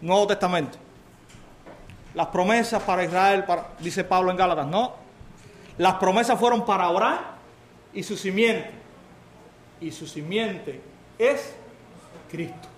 Nuevo 0.00 0.26
Testamento. 0.26 0.78
Las 2.14 2.26
promesas 2.28 2.82
para 2.82 3.04
Israel, 3.04 3.44
dice 3.78 4.04
Pablo 4.04 4.30
en 4.30 4.36
Gálatas, 4.36 4.66
no, 4.66 4.94
las 5.78 5.94
promesas 5.94 6.38
fueron 6.38 6.64
para 6.64 6.84
Abraham 6.84 7.20
y 7.92 8.02
su 8.02 8.16
simiente. 8.16 8.70
Y 9.80 9.90
su 9.90 10.06
simiente 10.06 10.80
es 11.18 11.54
Cristo, 12.30 12.68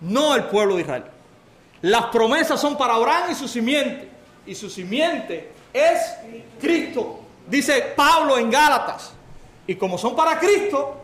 no 0.00 0.34
el 0.34 0.44
pueblo 0.44 0.76
de 0.76 0.82
Israel. 0.82 1.04
Las 1.82 2.06
promesas 2.06 2.60
son 2.60 2.78
para 2.78 2.94
Abraham 2.94 3.30
y 3.30 3.34
su 3.34 3.46
simiente. 3.46 4.08
Y 4.46 4.54
su 4.54 4.70
simiente 4.70 5.52
es 5.72 6.00
Cristo. 6.60 7.20
Dice 7.46 7.92
Pablo 7.94 8.38
en 8.38 8.50
Gálatas. 8.50 9.12
Y 9.66 9.74
como 9.76 9.98
son 9.98 10.14
para 10.14 10.38
Cristo, 10.38 10.96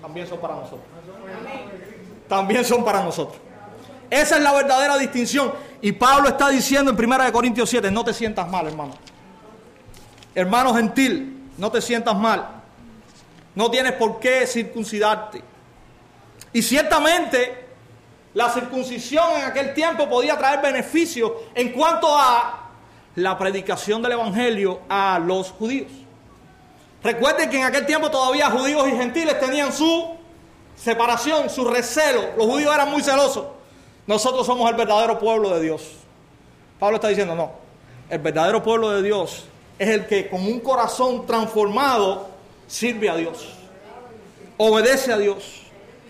también 0.00 0.26
son 0.26 0.38
para 0.38 0.54
nosotros. 0.54 0.82
También 2.28 2.64
son 2.64 2.84
para 2.84 3.02
nosotros. 3.02 3.40
Esa 4.10 4.36
es 4.36 4.42
la 4.42 4.52
verdadera 4.52 4.96
distinción. 4.98 5.52
Y 5.80 5.92
Pablo 5.92 6.28
está 6.28 6.48
diciendo 6.48 6.90
en 6.90 6.98
1 6.98 7.32
Corintios 7.32 7.68
7, 7.68 7.90
no 7.90 8.04
te 8.04 8.14
sientas 8.14 8.48
mal, 8.48 8.66
hermano. 8.66 8.94
Hermano 10.34 10.74
gentil, 10.74 11.50
no 11.56 11.70
te 11.70 11.80
sientas 11.80 12.16
mal. 12.16 12.48
No 13.54 13.70
tienes 13.70 13.92
por 13.92 14.20
qué 14.20 14.46
circuncidarte. 14.46 15.42
Y 16.52 16.62
ciertamente 16.62 17.67
la 18.38 18.48
circuncisión 18.50 19.24
en 19.36 19.46
aquel 19.46 19.74
tiempo 19.74 20.08
podía 20.08 20.38
traer 20.38 20.62
beneficios 20.62 21.32
en 21.56 21.72
cuanto 21.72 22.16
a 22.16 22.68
la 23.16 23.36
predicación 23.36 24.00
del 24.00 24.12
Evangelio 24.12 24.78
a 24.88 25.18
los 25.18 25.50
judíos. 25.50 25.90
Recuerden 27.02 27.50
que 27.50 27.58
en 27.58 27.64
aquel 27.64 27.84
tiempo 27.84 28.08
todavía 28.12 28.48
judíos 28.48 28.86
y 28.86 28.92
gentiles 28.92 29.40
tenían 29.40 29.72
su 29.72 30.14
separación, 30.76 31.50
su 31.50 31.64
recelo. 31.64 32.22
Los 32.36 32.46
judíos 32.46 32.72
eran 32.72 32.88
muy 32.92 33.02
celosos. 33.02 33.44
Nosotros 34.06 34.46
somos 34.46 34.70
el 34.70 34.76
verdadero 34.76 35.18
pueblo 35.18 35.50
de 35.56 35.60
Dios. 35.60 35.94
Pablo 36.78 36.94
está 36.94 37.08
diciendo, 37.08 37.34
no, 37.34 37.50
el 38.08 38.20
verdadero 38.20 38.62
pueblo 38.62 38.90
de 38.90 39.02
Dios 39.02 39.46
es 39.80 39.88
el 39.88 40.06
que 40.06 40.30
con 40.30 40.46
un 40.46 40.60
corazón 40.60 41.26
transformado 41.26 42.28
sirve 42.68 43.10
a 43.10 43.16
Dios, 43.16 43.48
obedece 44.58 45.12
a 45.12 45.18
Dios. 45.18 45.67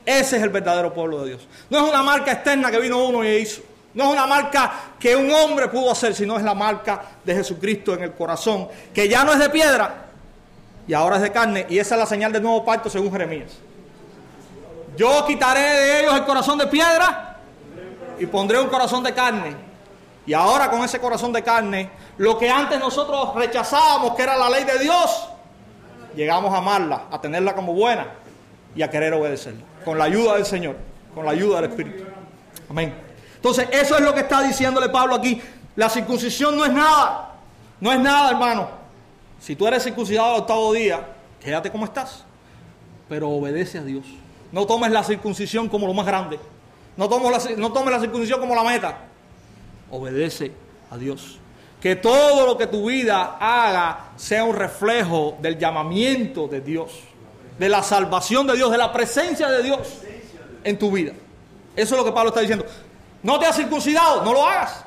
Ese 0.08 0.38
es 0.38 0.42
el 0.42 0.48
verdadero 0.48 0.94
pueblo 0.94 1.20
de 1.20 1.28
Dios. 1.28 1.46
No 1.68 1.84
es 1.84 1.90
una 1.90 2.02
marca 2.02 2.32
externa 2.32 2.70
que 2.70 2.80
vino 2.80 3.04
uno 3.04 3.22
y 3.22 3.28
hizo. 3.28 3.60
No 3.92 4.04
es 4.04 4.10
una 4.12 4.26
marca 4.26 4.72
que 4.98 5.14
un 5.14 5.30
hombre 5.30 5.68
pudo 5.68 5.90
hacer, 5.90 6.14
sino 6.14 6.38
es 6.38 6.42
la 6.42 6.54
marca 6.54 7.02
de 7.22 7.34
Jesucristo 7.34 7.92
en 7.92 8.04
el 8.04 8.12
corazón, 8.12 8.68
que 8.94 9.06
ya 9.06 9.22
no 9.22 9.32
es 9.32 9.38
de 9.38 9.50
piedra 9.50 10.06
y 10.86 10.94
ahora 10.94 11.16
es 11.16 11.22
de 11.22 11.30
carne. 11.30 11.66
Y 11.68 11.78
esa 11.78 11.94
es 11.94 11.98
la 11.98 12.06
señal 12.06 12.32
del 12.32 12.42
nuevo 12.42 12.64
pacto 12.64 12.88
según 12.88 13.12
Jeremías. 13.12 13.50
Yo 14.96 15.26
quitaré 15.26 15.60
de 15.60 16.00
ellos 16.00 16.14
el 16.14 16.24
corazón 16.24 16.56
de 16.56 16.68
piedra 16.68 17.36
y 18.18 18.24
pondré 18.24 18.58
un 18.58 18.68
corazón 18.68 19.04
de 19.04 19.12
carne. 19.12 19.54
Y 20.24 20.32
ahora 20.32 20.70
con 20.70 20.82
ese 20.84 21.00
corazón 21.00 21.34
de 21.34 21.42
carne, 21.42 21.90
lo 22.16 22.38
que 22.38 22.48
antes 22.48 22.80
nosotros 22.80 23.34
rechazábamos, 23.34 24.14
que 24.14 24.22
era 24.22 24.38
la 24.38 24.48
ley 24.48 24.64
de 24.64 24.78
Dios, 24.78 25.28
llegamos 26.16 26.54
a 26.54 26.56
amarla, 26.56 27.08
a 27.10 27.20
tenerla 27.20 27.54
como 27.54 27.74
buena 27.74 28.06
y 28.74 28.80
a 28.80 28.88
querer 28.88 29.12
obedecerla. 29.12 29.68
Con 29.88 29.96
la 29.96 30.04
ayuda 30.04 30.34
del 30.34 30.44
Señor, 30.44 30.76
con 31.14 31.24
la 31.24 31.30
ayuda 31.30 31.62
del 31.62 31.70
Espíritu. 31.70 32.04
Amén. 32.68 32.92
Entonces, 33.36 33.68
eso 33.72 33.96
es 33.96 34.02
lo 34.02 34.12
que 34.12 34.20
está 34.20 34.42
diciéndole 34.42 34.90
Pablo 34.90 35.14
aquí. 35.14 35.40
La 35.76 35.88
circuncisión 35.88 36.58
no 36.58 36.66
es 36.66 36.72
nada. 36.74 37.36
No 37.80 37.90
es 37.90 37.98
nada, 37.98 38.32
hermano. 38.32 38.68
Si 39.40 39.56
tú 39.56 39.66
eres 39.66 39.82
circuncidado 39.82 40.34
al 40.34 40.40
octavo 40.42 40.74
día, 40.74 41.08
quédate 41.40 41.70
como 41.70 41.86
estás. 41.86 42.22
Pero 43.08 43.30
obedece 43.30 43.78
a 43.78 43.82
Dios. 43.82 44.04
No 44.52 44.66
tomes 44.66 44.90
la 44.90 45.02
circuncisión 45.02 45.70
como 45.70 45.86
lo 45.86 45.94
más 45.94 46.04
grande. 46.04 46.38
No 46.94 47.08
tomes 47.08 47.46
la, 47.46 47.56
no 47.56 47.72
tomes 47.72 47.90
la 47.90 48.00
circuncisión 48.00 48.40
como 48.40 48.54
la 48.54 48.64
meta. 48.64 48.98
Obedece 49.90 50.52
a 50.90 50.98
Dios. 50.98 51.38
Que 51.80 51.96
todo 51.96 52.44
lo 52.44 52.58
que 52.58 52.66
tu 52.66 52.90
vida 52.90 53.38
haga 53.40 54.10
sea 54.16 54.44
un 54.44 54.54
reflejo 54.54 55.38
del 55.40 55.56
llamamiento 55.56 56.46
de 56.46 56.60
Dios, 56.60 56.90
de 57.58 57.68
la 57.68 57.82
salvación 57.82 58.46
de 58.46 58.56
Dios, 58.56 58.70
de 58.70 58.78
la 58.78 58.92
presencia 58.92 59.48
de 59.48 59.62
Dios 59.62 59.80
en 60.64 60.78
tu 60.78 60.90
vida. 60.90 61.12
Eso 61.74 61.94
es 61.94 61.98
lo 61.98 62.04
que 62.04 62.12
Pablo 62.12 62.30
está 62.30 62.40
diciendo. 62.40 62.64
No 63.22 63.38
te 63.38 63.46
has 63.46 63.56
circuncidado, 63.56 64.24
no 64.24 64.32
lo 64.32 64.46
hagas. 64.46 64.84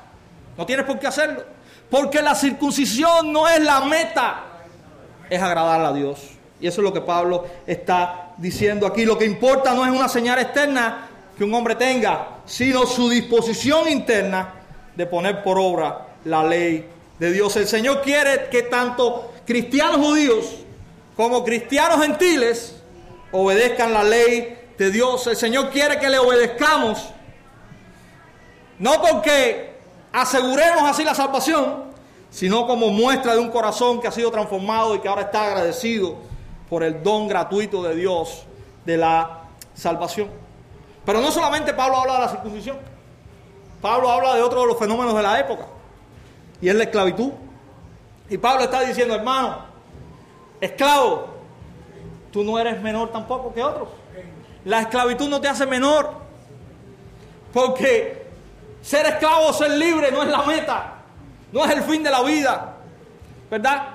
No 0.57 0.65
tienes 0.65 0.85
por 0.85 0.99
qué 0.99 1.07
hacerlo. 1.07 1.43
Porque 1.89 2.21
la 2.21 2.35
circuncisión 2.35 3.31
no 3.31 3.47
es 3.47 3.61
la 3.61 3.81
meta, 3.81 4.43
es 5.29 5.41
agradar 5.41 5.81
a 5.81 5.93
Dios. 5.93 6.19
Y 6.59 6.67
eso 6.67 6.81
es 6.81 6.83
lo 6.83 6.93
que 6.93 7.01
Pablo 7.01 7.45
está 7.65 8.33
diciendo 8.37 8.87
aquí. 8.87 9.05
Lo 9.05 9.17
que 9.17 9.25
importa 9.25 9.73
no 9.73 9.85
es 9.85 9.91
una 9.91 10.07
señal 10.07 10.39
externa 10.39 11.07
que 11.37 11.43
un 11.43 11.53
hombre 11.53 11.75
tenga, 11.75 12.39
sino 12.45 12.85
su 12.85 13.09
disposición 13.09 13.89
interna 13.89 14.53
de 14.95 15.05
poner 15.05 15.43
por 15.43 15.57
obra 15.57 16.07
la 16.25 16.43
ley 16.43 16.87
de 17.17 17.31
Dios. 17.31 17.55
El 17.55 17.67
Señor 17.67 18.01
quiere 18.01 18.47
que 18.49 18.63
tanto 18.63 19.33
cristianos 19.45 19.97
judíos 19.97 20.45
como 21.15 21.43
cristianos 21.43 22.01
gentiles 22.01 22.81
obedezcan 23.31 23.93
la 23.93 24.03
ley 24.03 24.57
de 24.77 24.91
Dios. 24.91 25.27
El 25.27 25.35
Señor 25.35 25.69
quiere 25.69 25.99
que 25.99 26.09
le 26.09 26.19
obedezcamos 26.19 27.09
no 28.81 28.99
porque 28.99 29.75
aseguremos 30.11 30.89
así 30.89 31.03
la 31.03 31.13
salvación, 31.13 31.83
sino 32.31 32.65
como 32.65 32.89
muestra 32.89 33.35
de 33.35 33.39
un 33.39 33.51
corazón 33.51 34.01
que 34.01 34.07
ha 34.07 34.11
sido 34.11 34.31
transformado 34.31 34.95
y 34.95 34.99
que 34.99 35.07
ahora 35.07 35.21
está 35.21 35.45
agradecido 35.45 36.15
por 36.67 36.81
el 36.81 37.03
don 37.03 37.27
gratuito 37.27 37.83
de 37.83 37.95
Dios 37.95 38.43
de 38.83 38.97
la 38.97 39.41
salvación. 39.75 40.29
Pero 41.05 41.21
no 41.21 41.29
solamente 41.29 41.75
Pablo 41.75 41.97
habla 41.97 42.13
de 42.13 42.19
la 42.21 42.29
circuncisión, 42.29 42.77
Pablo 43.79 44.09
habla 44.09 44.33
de 44.33 44.41
otro 44.41 44.61
de 44.61 44.65
los 44.65 44.79
fenómenos 44.79 45.15
de 45.15 45.21
la 45.21 45.39
época, 45.39 45.67
y 46.59 46.67
es 46.67 46.73
la 46.73 46.85
esclavitud. 46.85 47.33
Y 48.31 48.37
Pablo 48.39 48.63
está 48.63 48.81
diciendo, 48.81 49.13
hermano, 49.13 49.70
esclavo, 50.61 51.27
tú 52.31 52.43
no 52.43 52.57
eres 52.57 52.81
menor 52.81 53.11
tampoco 53.11 53.53
que 53.53 53.63
otros. 53.63 53.89
La 54.63 54.81
esclavitud 54.81 55.27
no 55.27 55.41
te 55.41 55.47
hace 55.47 55.65
menor, 55.65 56.13
porque 57.51 58.27
ser 58.81 59.05
esclavo 59.07 59.47
o 59.47 59.53
ser 59.53 59.71
libre 59.71 60.11
no 60.11 60.21
es 60.23 60.29
la 60.29 60.43
meta, 60.43 60.93
no 61.51 61.65
es 61.65 61.71
el 61.71 61.81
fin 61.81 62.03
de 62.03 62.11
la 62.11 62.21
vida, 62.21 62.75
¿verdad? 63.49 63.87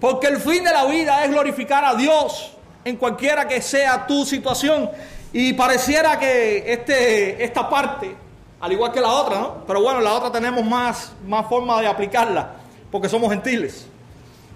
Porque 0.00 0.26
el 0.26 0.38
fin 0.38 0.64
de 0.64 0.72
la 0.72 0.86
vida 0.86 1.24
es 1.24 1.30
glorificar 1.30 1.84
a 1.84 1.94
Dios 1.94 2.52
en 2.84 2.96
cualquiera 2.96 3.46
que 3.46 3.60
sea 3.60 4.06
tu 4.06 4.24
situación. 4.24 4.90
Y 5.32 5.52
pareciera 5.52 6.18
que 6.18 6.72
este, 6.72 7.44
esta 7.44 7.68
parte, 7.68 8.14
al 8.60 8.72
igual 8.72 8.92
que 8.92 9.00
la 9.00 9.10
otra, 9.10 9.38
¿no? 9.38 9.64
Pero 9.66 9.82
bueno, 9.82 10.00
la 10.00 10.14
otra 10.14 10.30
tenemos 10.30 10.64
más, 10.64 11.12
más 11.26 11.46
forma 11.46 11.80
de 11.80 11.88
aplicarla, 11.88 12.52
porque 12.90 13.08
somos 13.08 13.30
gentiles. 13.30 13.86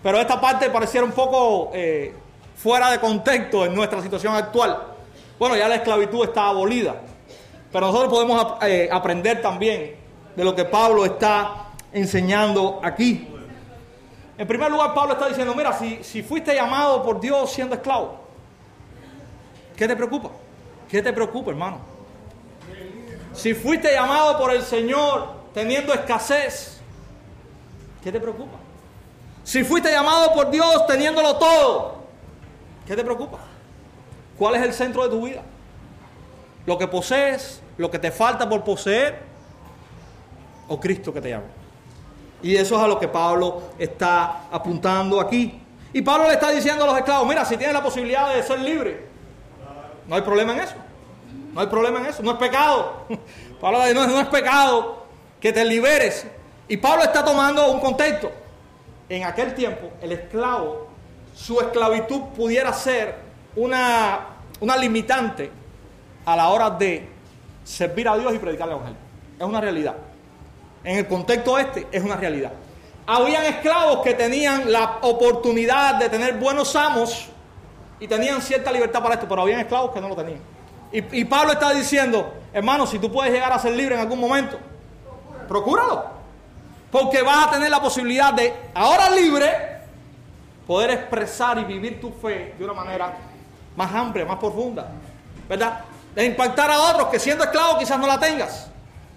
Pero 0.03 0.19
esta 0.19 0.41
parte 0.41 0.71
pareciera 0.71 1.05
un 1.05 1.13
poco 1.13 1.71
eh, 1.75 2.15
fuera 2.57 2.91
de 2.91 2.99
contexto 2.99 3.65
en 3.67 3.75
nuestra 3.75 4.01
situación 4.03 4.35
actual. 4.35 4.79
Bueno, 5.39 5.57
ya 5.57 5.69
la 5.69 5.77
esclavitud 5.77 6.25
está 6.25 6.49
abolida. 6.49 6.97
Pero 7.73 7.87
nosotros 7.87 8.11
podemos 8.11 8.55
eh, 8.63 8.89
aprender 8.91 9.41
también 9.41 9.95
de 10.35 10.45
lo 10.45 10.55
que 10.55 10.65
Pablo 10.65 11.05
está 11.05 11.69
enseñando 11.93 12.81
aquí. 12.83 13.29
En 14.37 14.47
primer 14.47 14.71
lugar, 14.71 14.95
Pablo 14.95 15.13
está 15.13 15.29
diciendo, 15.29 15.55
mira, 15.55 15.73
si, 15.73 16.03
si 16.03 16.23
fuiste 16.23 16.55
llamado 16.55 17.03
por 17.03 17.21
Dios 17.21 17.53
siendo 17.53 17.75
esclavo, 17.75 18.21
¿qué 19.77 19.87
te 19.87 19.95
preocupa? 19.95 20.31
¿Qué 20.89 21.03
te 21.03 21.13
preocupa, 21.13 21.51
hermano? 21.51 21.79
Si 23.35 23.55
fuiste 23.55 23.93
llamado 23.93 24.39
por 24.39 24.53
el 24.53 24.63
Señor 24.63 25.29
teniendo 25.53 25.93
escasez, 25.93 26.81
¿qué 28.03 28.11
te 28.11 28.19
preocupa? 28.19 28.60
Si 29.45 29.65
fuiste 29.65 29.91
llamado 29.91 30.33
por 30.33 30.51
Dios 30.51 30.87
teniéndolo 30.87 31.37
todo, 31.37 32.05
¿qué 32.87 32.95
te 32.95 33.05
preocupa? 33.05 33.39
¿Cuál 34.39 34.57
es 34.57 34.63
el 34.63 34.73
centro 34.73 35.03
de 35.05 35.11
tu 35.11 35.27
vida? 35.27 35.43
lo 36.67 36.79
que 36.79 36.87
posees, 36.87 37.61
lo 37.79 37.91
que 37.91 37.99
te 37.99 38.11
falta 38.11 38.49
por 38.49 38.63
poseer, 38.63 39.19
o 40.69 40.79
Cristo 40.79 41.13
que 41.13 41.21
te 41.21 41.31
llama. 41.31 41.47
Y 42.43 42.55
eso 42.57 42.77
es 42.77 42.83
a 42.83 42.87
lo 42.87 42.99
que 42.99 43.09
Pablo 43.09 43.63
está 43.79 44.45
apuntando 44.51 45.21
aquí. 45.21 45.61
Y 45.93 46.03
Pablo 46.03 46.29
le 46.29 46.35
está 46.35 46.51
diciendo 46.51 46.85
a 46.85 46.87
los 46.87 46.97
esclavos, 46.97 47.27
mira, 47.27 47.45
si 47.45 47.57
tienes 47.57 47.75
la 47.75 47.83
posibilidad 47.83 48.33
de 48.33 48.43
ser 48.43 48.61
libre, 48.61 49.07
no 50.07 50.15
hay 50.15 50.23
problema 50.23 50.53
en 50.53 50.61
eso. 50.61 50.75
No 51.53 51.61
hay 51.61 51.67
problema 51.67 51.99
en 51.99 52.07
eso, 52.07 52.23
no 52.23 52.33
es 52.33 52.37
pecado. 52.37 53.07
Pablo 53.61 53.81
dice, 53.81 53.95
no, 53.95 54.07
no 54.07 54.21
es 54.21 54.29
pecado 54.29 55.07
que 55.41 55.53
te 55.53 55.65
liberes. 55.65 56.27
Y 56.69 56.77
Pablo 56.77 57.03
está 57.03 57.25
tomando 57.25 57.69
un 57.73 57.81
contexto. 57.81 58.31
En 59.11 59.25
aquel 59.25 59.55
tiempo, 59.55 59.91
el 60.01 60.13
esclavo, 60.13 60.87
su 61.35 61.61
esclavitud 61.61 62.21
pudiera 62.37 62.73
ser 62.73 63.17
una, 63.57 64.21
una 64.61 64.77
limitante 64.77 65.51
a 66.25 66.37
la 66.37 66.49
hora 66.49 66.71
de 66.71 67.09
servir 67.65 68.09
a 68.09 68.17
Dios 68.17 68.33
y 68.33 68.39
predicar 68.39 68.69
el 68.69 68.75
Evangelio. 68.75 69.01
Es 69.37 69.45
una 69.45 69.61
realidad. 69.61 69.97
En 70.85 70.99
el 70.99 71.09
contexto 71.09 71.59
este 71.59 71.89
es 71.91 72.05
una 72.05 72.15
realidad. 72.15 72.53
Habían 73.05 73.47
esclavos 73.47 74.03
que 74.05 74.15
tenían 74.15 74.71
la 74.71 74.99
oportunidad 75.03 75.97
de 75.97 76.09
tener 76.09 76.39
buenos 76.39 76.77
amos 76.77 77.31
y 77.99 78.07
tenían 78.07 78.41
cierta 78.41 78.71
libertad 78.71 79.03
para 79.03 79.15
esto, 79.15 79.27
pero 79.29 79.43
habían 79.43 79.59
esclavos 79.59 79.91
que 79.91 80.01
no 80.01 80.09
lo 80.09 80.15
tenían. 80.15 80.39
Y, 80.93 81.21
y 81.23 81.25
Pablo 81.25 81.55
está 81.55 81.75
diciendo, 81.75 82.33
hermano, 82.53 82.87
si 82.87 83.01
tú 83.01 83.11
puedes 83.11 83.33
llegar 83.33 83.53
a 83.53 83.59
ser 83.59 83.73
libre 83.73 83.97
en 83.97 84.03
algún 84.03 84.21
momento, 84.21 84.57
procúralo. 85.49 86.20
Porque 86.91 87.23
vas 87.23 87.47
a 87.47 87.51
tener 87.51 87.71
la 87.71 87.81
posibilidad 87.81 88.33
de, 88.33 88.53
ahora 88.75 89.11
libre, 89.11 89.51
poder 90.67 90.91
expresar 90.91 91.59
y 91.59 91.65
vivir 91.65 92.01
tu 92.01 92.11
fe 92.11 92.55
de 92.59 92.65
una 92.65 92.75
manera 92.75 93.15
más 93.77 93.95
amplia, 93.95 94.25
más 94.25 94.39
profunda. 94.39 94.91
¿Verdad? 95.49 95.85
de 96.15 96.25
impactar 96.25 96.71
a 96.71 96.81
otros 96.81 97.09
que 97.09 97.19
siendo 97.19 97.45
esclavo 97.45 97.79
quizás 97.79 97.99
no 97.99 98.07
la 98.07 98.19
tengas, 98.19 98.69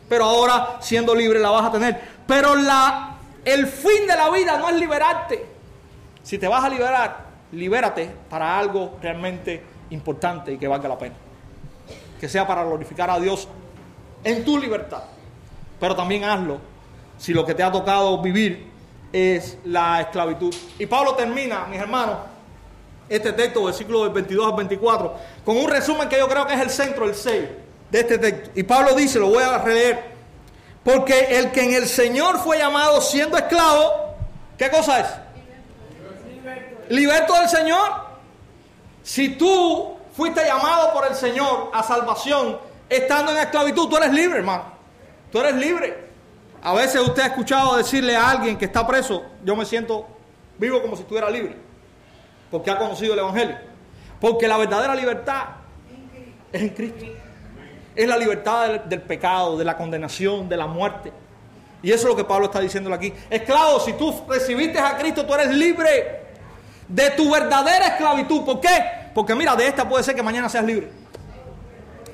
pero 0.08 0.26
ahora 0.26 0.78
siendo 0.80 1.16
libre 1.16 1.40
la 1.40 1.50
vas 1.50 1.66
a 1.66 1.72
tener. 1.72 2.00
Pero 2.28 2.56
la, 2.56 3.16
el 3.44 3.68
fin 3.68 4.08
de 4.08 4.16
la 4.16 4.30
vida 4.30 4.58
no 4.58 4.70
es 4.70 4.76
liberarte. 4.76 5.46
Si 6.22 6.38
te 6.38 6.48
vas 6.48 6.64
a 6.64 6.70
liberar, 6.70 7.26
libérate 7.52 8.10
para 8.30 8.58
algo 8.58 8.98
realmente 9.02 9.64
importante 9.90 10.54
y 10.54 10.58
que 10.58 10.68
valga 10.68 10.88
la 10.88 10.98
pena. 10.98 11.16
Que 12.20 12.30
sea 12.30 12.48
para 12.48 12.64
glorificar 12.64 13.10
a 13.10 13.20
Dios 13.20 13.48
en 14.24 14.46
tu 14.46 14.58
libertad. 14.58 15.04
Pero 15.80 15.96
también 15.96 16.24
hazlo 16.24 16.60
si 17.24 17.34
lo 17.34 17.46
que 17.46 17.56
te 17.56 17.64
ha 17.64 17.72
tocado 17.72 18.22
vivir 18.22 18.70
es 19.14 19.58
la 19.64 20.02
esclavitud. 20.02 20.54
Y 20.78 20.86
Pablo 20.88 21.16
termina, 21.16 21.64
mis 21.68 21.80
hermanos, 21.80 22.18
este 23.08 23.32
texto, 23.32 23.64
versículo 23.64 24.04
del 24.04 24.12
22 24.12 24.46
al 24.46 24.58
24, 24.58 25.16
con 25.46 25.56
un 25.56 25.70
resumen 25.70 26.10
que 26.10 26.18
yo 26.18 26.28
creo 26.28 26.46
que 26.46 26.54
es 26.54 26.60
el 26.60 26.70
centro, 26.70 27.06
el 27.06 27.16
6 27.16 27.44
de 27.90 28.00
este 28.02 28.18
texto. 28.18 28.52
Y 28.56 28.64
Pablo 28.64 28.94
dice, 28.94 29.20
lo 29.20 29.30
voy 29.30 29.42
a 29.42 29.58
releer, 29.60 30.04
porque 30.84 31.38
el 31.38 31.54
que 31.54 31.62
en 31.62 31.74
el 31.76 31.88
Señor 31.88 32.40
fue 32.40 32.58
llamado 32.58 33.00
siendo 33.00 33.38
esclavo, 33.38 34.16
¿qué 34.58 34.70
cosa 34.70 35.00
es? 35.00 35.08
Liberto 36.90 37.36
del 37.36 37.48
Señor. 37.48 37.90
Si 39.02 39.30
tú 39.30 39.96
fuiste 40.14 40.44
llamado 40.44 40.92
por 40.92 41.08
el 41.08 41.16
Señor 41.16 41.72
a 41.74 41.84
salvación, 41.84 42.60
estando 42.90 43.32
en 43.32 43.38
esclavitud, 43.38 43.88
tú 43.88 43.96
eres 43.96 44.12
libre, 44.12 44.40
hermano. 44.40 44.66
Tú 45.32 45.40
eres 45.40 45.56
libre. 45.56 46.03
A 46.64 46.74
veces 46.74 47.02
usted 47.02 47.22
ha 47.22 47.28
escuchado 47.28 47.78
decirle 47.78 48.16
a 48.16 48.32
alguien 48.32 48.58
que 48.58 48.66
está 48.66 48.88
preso, 48.88 49.24
yo 49.44 49.56
me 49.56 49.66
siento 49.66 50.08
vivo 50.58 50.82
como 50.82 50.96
si 50.96 51.04
estuviera 51.04 51.30
libre 51.30 51.58
porque 52.54 52.70
ha 52.70 52.78
conocido 52.78 53.14
el 53.14 53.20
Evangelio. 53.20 53.58
Porque 54.22 54.48
la 54.48 54.58
verdadera 54.58 54.94
libertad 54.94 55.46
es 56.52 56.62
en 56.62 56.70
Cristo. 56.70 57.06
Es 57.96 58.08
la 58.08 58.16
libertad 58.16 58.70
del, 58.86 59.02
pecado, 59.02 59.58
de 59.58 59.66
la 59.66 59.76
condenación, 59.76 60.48
de 60.48 60.56
la 60.56 60.68
muerte. 60.68 61.12
Y 61.82 61.92
eso 61.92 62.04
es 62.04 62.10
lo 62.10 62.16
que 62.16 62.24
Pablo 62.24 62.46
está 62.46 62.60
diciendo 62.60 62.94
aquí. 62.94 63.12
Esclavo, 63.28 63.80
si 63.80 63.94
tú 63.94 64.24
recibiste 64.30 64.78
a 64.78 64.96
Cristo, 65.00 65.26
tú 65.26 65.34
eres 65.34 65.48
libre 65.48 66.28
de 66.88 67.10
tu 67.10 67.32
verdadera 67.32 67.88
esclavitud. 67.88 68.46
¿Por 68.46 68.62
qué? 68.62 69.10
Porque 69.16 69.34
mira, 69.34 69.56
de 69.56 69.66
esta 69.66 69.90
puede 69.90 70.04
ser 70.04 70.14
que 70.14 70.22
mañana 70.22 70.48
seas 70.48 70.64
libre. 70.64 70.92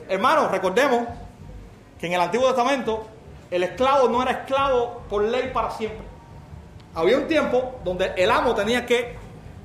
hermanos, 0.08 0.50
recordemos 0.52 1.04
que 2.00 2.08
en 2.08 2.14
el 2.14 2.22
Antiguo 2.22 2.48
Testamento 2.48 3.10
el 3.52 3.64
esclavo 3.64 4.08
no 4.08 4.22
era 4.22 4.32
esclavo 4.32 5.02
por 5.10 5.24
ley 5.24 5.52
para 5.54 5.72
siempre. 5.72 6.06
Había 6.94 7.18
un 7.18 7.28
tiempo 7.28 7.80
donde 7.84 8.14
el 8.18 8.30
amo 8.30 8.54
tenía 8.54 8.86
que 8.86 9.16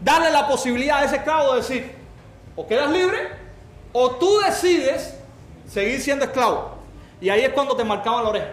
darle 0.03 0.31
la 0.31 0.47
posibilidad 0.47 0.99
a 0.99 1.05
ese 1.05 1.17
esclavo 1.17 1.53
de 1.53 1.57
decir, 1.61 1.95
o 2.57 2.67
quedas 2.67 2.91
libre 2.91 3.29
o 3.93 4.11
tú 4.13 4.41
decides 4.41 5.15
seguir 5.69 6.01
siendo 6.01 6.25
esclavo. 6.25 6.75
Y 7.21 7.29
ahí 7.29 7.43
es 7.43 7.51
cuando 7.51 7.77
te 7.77 7.85
marcaban 7.85 8.25
la 8.25 8.31
oreja. 8.31 8.49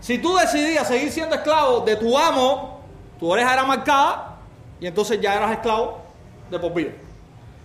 Si 0.00 0.18
tú 0.18 0.36
decidías 0.36 0.88
seguir 0.88 1.12
siendo 1.12 1.34
esclavo 1.34 1.80
de 1.80 1.96
tu 1.96 2.16
amo, 2.16 2.80
tu 3.18 3.30
oreja 3.30 3.52
era 3.52 3.64
marcada 3.64 4.38
y 4.80 4.86
entonces 4.86 5.20
ya 5.20 5.34
eras 5.34 5.52
esclavo 5.52 6.00
de 6.50 6.58
por 6.58 6.72
vida. 6.72 6.92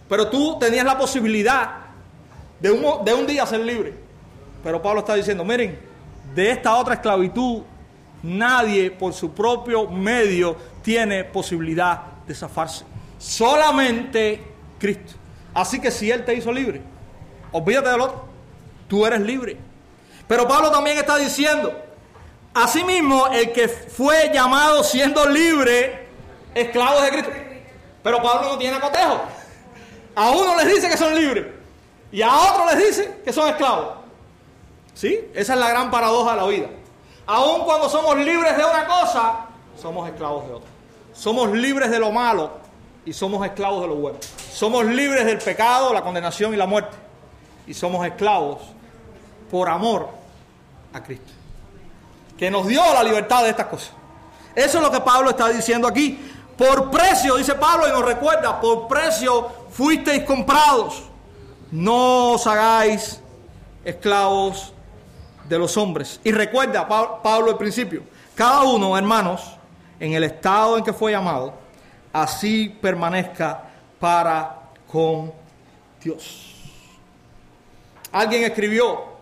Pero 0.09 0.29
tú 0.29 0.59
tenías 0.59 0.85
la 0.85 0.97
posibilidad 0.97 1.77
de 2.59 2.71
un, 2.71 3.05
de 3.05 3.13
un 3.13 3.25
día 3.25 3.45
ser 3.45 3.61
libre. 3.61 3.93
Pero 4.63 4.81
Pablo 4.81 4.99
está 4.99 5.15
diciendo, 5.15 5.45
miren, 5.45 5.79
de 6.35 6.51
esta 6.51 6.75
otra 6.75 6.95
esclavitud, 6.95 7.63
nadie 8.21 8.91
por 8.91 9.13
su 9.13 9.31
propio 9.33 9.87
medio 9.87 10.57
tiene 10.83 11.23
posibilidad 11.23 12.01
de 12.27 12.35
zafarse. 12.35 12.83
Solamente 13.17 14.43
Cristo. 14.77 15.13
Así 15.53 15.79
que 15.79 15.89
si 15.89 16.11
Él 16.11 16.25
te 16.25 16.35
hizo 16.35 16.51
libre, 16.51 16.81
olvídate 17.53 17.89
del 17.89 18.01
otro, 18.01 18.25
tú 18.89 19.05
eres 19.05 19.21
libre. 19.21 19.57
Pero 20.27 20.47
Pablo 20.47 20.69
también 20.71 20.97
está 20.97 21.17
diciendo, 21.17 21.73
asimismo, 22.53 23.27
el 23.27 23.53
que 23.53 23.69
fue 23.69 24.29
llamado 24.33 24.83
siendo 24.83 25.27
libre, 25.29 26.07
esclavo 26.53 27.01
de 27.01 27.09
Cristo. 27.09 27.31
Pero 28.03 28.21
Pablo 28.21 28.49
no 28.49 28.57
tiene 28.57 28.79
cotejo. 28.79 29.21
A 30.15 30.31
uno 30.31 30.57
les 30.57 30.67
dice 30.67 30.89
que 30.89 30.97
son 30.97 31.15
libres 31.15 31.45
y 32.11 32.21
a 32.21 32.33
otro 32.33 32.65
les 32.67 32.87
dice 32.87 33.21
que 33.23 33.31
son 33.31 33.49
esclavos. 33.49 34.04
¿Sí? 34.95 35.29
Esa 35.33 35.53
es 35.53 35.59
la 35.59 35.69
gran 35.69 35.91
paradoja 35.91 36.31
de 36.31 36.37
la 36.37 36.47
vida. 36.47 36.67
Aun 37.27 37.63
cuando 37.65 37.89
somos 37.89 38.17
libres 38.17 38.57
de 38.57 38.63
una 38.63 38.87
cosa, 38.87 39.45
somos 39.79 40.07
esclavos 40.07 40.47
de 40.47 40.53
otra. 40.53 40.69
Somos 41.13 41.51
libres 41.51 41.91
de 41.91 41.99
lo 41.99 42.11
malo 42.11 42.51
y 43.05 43.13
somos 43.13 43.45
esclavos 43.45 43.81
de 43.81 43.87
lo 43.89 43.95
bueno. 43.95 44.17
Somos 44.51 44.85
libres 44.85 45.25
del 45.25 45.37
pecado, 45.37 45.93
la 45.93 46.01
condenación 46.01 46.53
y 46.53 46.57
la 46.57 46.65
muerte. 46.65 46.95
Y 47.67 47.73
somos 47.73 48.05
esclavos 48.07 48.61
por 49.51 49.69
amor 49.69 50.09
a 50.93 51.03
Cristo. 51.03 51.31
Que 52.37 52.49
nos 52.49 52.65
dio 52.67 52.81
la 52.93 53.03
libertad 53.03 53.43
de 53.43 53.49
estas 53.49 53.67
cosas. 53.67 53.91
Eso 54.55 54.77
es 54.77 54.83
lo 54.83 54.91
que 54.91 55.01
Pablo 55.01 55.31
está 55.31 55.49
diciendo 55.49 55.87
aquí. 55.87 56.19
Por 56.57 56.89
precio, 56.89 57.35
dice 57.35 57.55
Pablo 57.55 57.87
y 57.87 57.91
nos 57.91 58.05
recuerda, 58.05 58.61
por 58.61 58.87
precio 58.87 59.49
fuisteis 59.71 60.23
comprados. 60.23 61.03
No 61.71 62.31
os 62.33 62.47
hagáis 62.47 63.19
esclavos 63.83 64.71
de 65.47 65.59
los 65.59 65.77
hombres. 65.77 66.19
Y 66.23 66.31
recuerda, 66.31 66.87
Pablo 66.87 67.51
al 67.51 67.57
principio, 67.57 68.03
cada 68.35 68.63
uno, 68.63 68.97
hermanos, 68.97 69.55
en 69.99 70.13
el 70.13 70.23
estado 70.23 70.77
en 70.77 70.83
que 70.83 70.93
fue 70.93 71.11
llamado, 71.11 71.53
así 72.11 72.69
permanezca 72.81 73.63
para 73.99 74.61
con 74.91 75.31
Dios. 76.01 76.53
Alguien 78.11 78.43
escribió, 78.43 79.15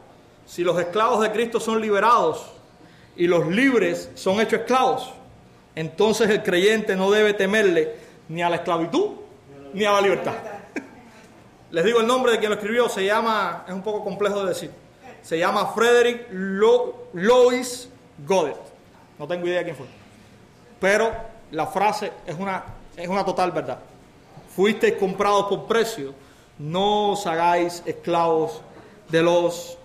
si 0.45 0.63
los 0.63 0.79
esclavos 0.79 1.21
de 1.21 1.31
Cristo 1.31 1.59
son 1.59 1.81
liberados 1.81 2.51
y 3.15 3.27
los 3.27 3.47
libres 3.47 4.11
son 4.15 4.39
hechos 4.39 4.61
esclavos, 4.61 5.13
entonces 5.75 6.29
el 6.29 6.43
creyente 6.43 6.95
no 6.95 7.09
debe 7.09 7.33
temerle 7.33 7.95
ni 8.29 8.43
a 8.43 8.49
la 8.49 8.57
esclavitud 8.57 9.11
ni 9.73 9.85
a 9.85 9.93
la 9.93 10.01
libertad. 10.01 10.33
Les 11.71 11.83
digo 11.83 12.01
el 12.01 12.07
nombre 12.07 12.33
de 12.33 12.39
quien 12.39 12.51
lo 12.51 12.55
escribió, 12.55 12.87
se 12.87 13.03
llama, 13.03 13.65
es 13.67 13.73
un 13.73 13.81
poco 13.81 14.03
complejo 14.03 14.41
de 14.43 14.49
decir, 14.49 14.71
se 15.23 15.39
llama 15.39 15.73
Frederick 15.73 16.27
Lois 16.31 17.89
Goddard. 18.27 18.59
No 19.17 19.27
tengo 19.27 19.47
idea 19.47 19.59
de 19.59 19.63
quién 19.63 19.75
fue. 19.75 19.87
Pero 20.79 21.11
la 21.51 21.65
frase 21.65 22.11
es 22.27 22.35
una, 22.37 22.63
es 22.95 23.07
una 23.07 23.25
total 23.25 23.51
verdad. 23.51 23.79
Fuisteis 24.55 24.95
comprados 24.95 25.45
por 25.47 25.65
precio, 25.65 26.13
no 26.59 27.11
os 27.11 27.25
hagáis 27.25 27.81
esclavos 27.85 28.61
de 29.09 29.23
los 29.23 29.77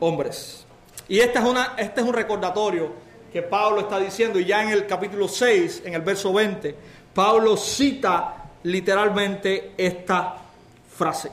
hombres. 0.00 0.64
Y 1.06 1.20
es 1.20 1.36
una, 1.36 1.74
este 1.76 2.00
es 2.00 2.06
un 2.06 2.14
recordatorio 2.14 2.90
que 3.32 3.42
Pablo 3.42 3.82
está 3.82 3.98
diciendo, 3.98 4.40
y 4.40 4.46
ya 4.46 4.62
en 4.62 4.70
el 4.70 4.86
capítulo 4.86 5.28
6, 5.28 5.82
en 5.84 5.94
el 5.94 6.00
verso 6.00 6.32
20, 6.32 6.74
Pablo 7.14 7.56
cita 7.56 8.44
literalmente 8.62 9.74
esta 9.76 10.36
frase. 10.96 11.30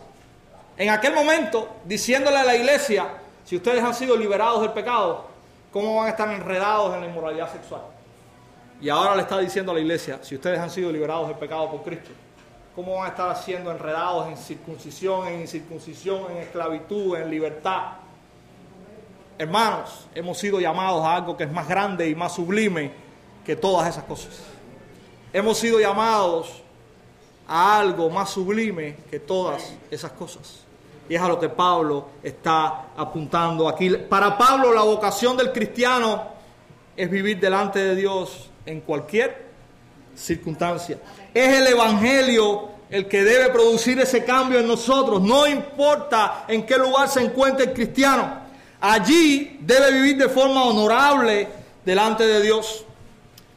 En 0.77 0.89
aquel 0.89 1.13
momento, 1.13 1.77
diciéndole 1.85 2.37
a 2.37 2.43
la 2.43 2.55
iglesia, 2.55 3.07
si 3.45 3.55
ustedes 3.55 3.83
han 3.83 3.93
sido 3.93 4.17
liberados 4.17 4.61
del 4.61 4.71
pecado, 4.71 5.25
¿cómo 5.71 5.97
van 5.97 6.07
a 6.07 6.09
estar 6.09 6.29
enredados 6.31 6.95
en 6.95 7.01
la 7.01 7.07
inmoralidad 7.07 7.51
sexual? 7.51 7.81
Y 8.81 8.89
ahora 8.89 9.15
le 9.15 9.21
está 9.21 9.37
diciendo 9.37 9.71
a 9.71 9.75
la 9.75 9.81
iglesia, 9.81 10.19
si 10.23 10.35
ustedes 10.35 10.59
han 10.59 10.69
sido 10.69 10.91
liberados 10.91 11.27
del 11.27 11.37
pecado 11.37 11.69
por 11.69 11.83
Cristo, 11.83 12.09
¿cómo 12.75 12.95
van 12.95 13.05
a 13.05 13.09
estar 13.09 13.37
siendo 13.37 13.71
enredados 13.71 14.27
en 14.27 14.35
circuncisión, 14.35 15.27
en 15.27 15.41
incircuncisión, 15.41 16.31
en 16.31 16.37
esclavitud, 16.37 17.15
en 17.17 17.29
libertad? 17.29 17.93
Hermanos, 19.37 20.07
hemos 20.15 20.37
sido 20.39 20.59
llamados 20.59 21.05
a 21.05 21.15
algo 21.15 21.37
que 21.37 21.43
es 21.43 21.51
más 21.51 21.67
grande 21.67 22.09
y 22.09 22.15
más 22.15 22.33
sublime 22.33 22.91
que 23.45 23.55
todas 23.55 23.87
esas 23.87 24.05
cosas. 24.05 24.41
Hemos 25.31 25.57
sido 25.59 25.79
llamados 25.79 26.63
a 27.47 27.79
algo 27.79 28.09
más 28.09 28.31
sublime 28.31 28.97
que 29.11 29.19
todas 29.19 29.73
esas 29.91 30.11
cosas. 30.13 30.64
Y 31.07 31.15
es 31.15 31.21
a 31.21 31.27
lo 31.27 31.39
que 31.39 31.49
Pablo 31.49 32.09
está 32.23 32.87
apuntando 32.97 33.67
aquí. 33.67 33.89
Para 33.89 34.37
Pablo 34.37 34.73
la 34.73 34.81
vocación 34.81 35.37
del 35.37 35.51
cristiano 35.51 36.23
es 36.97 37.09
vivir 37.09 37.39
delante 37.39 37.79
de 37.79 37.95
Dios 37.95 38.49
en 38.65 38.81
cualquier 38.81 39.45
circunstancia. 40.15 40.97
Es 41.33 41.59
el 41.59 41.67
Evangelio 41.67 42.69
el 42.89 43.07
que 43.07 43.23
debe 43.23 43.49
producir 43.49 43.99
ese 43.99 44.23
cambio 44.23 44.59
en 44.59 44.67
nosotros. 44.67 45.21
No 45.21 45.47
importa 45.47 46.45
en 46.47 46.65
qué 46.65 46.77
lugar 46.77 47.07
se 47.09 47.21
encuentre 47.21 47.65
el 47.65 47.73
cristiano. 47.73 48.45
Allí 48.81 49.57
debe 49.61 49.91
vivir 49.91 50.17
de 50.17 50.29
forma 50.29 50.63
honorable 50.63 51.47
delante 51.83 52.25
de 52.25 52.41
Dios. 52.41 52.85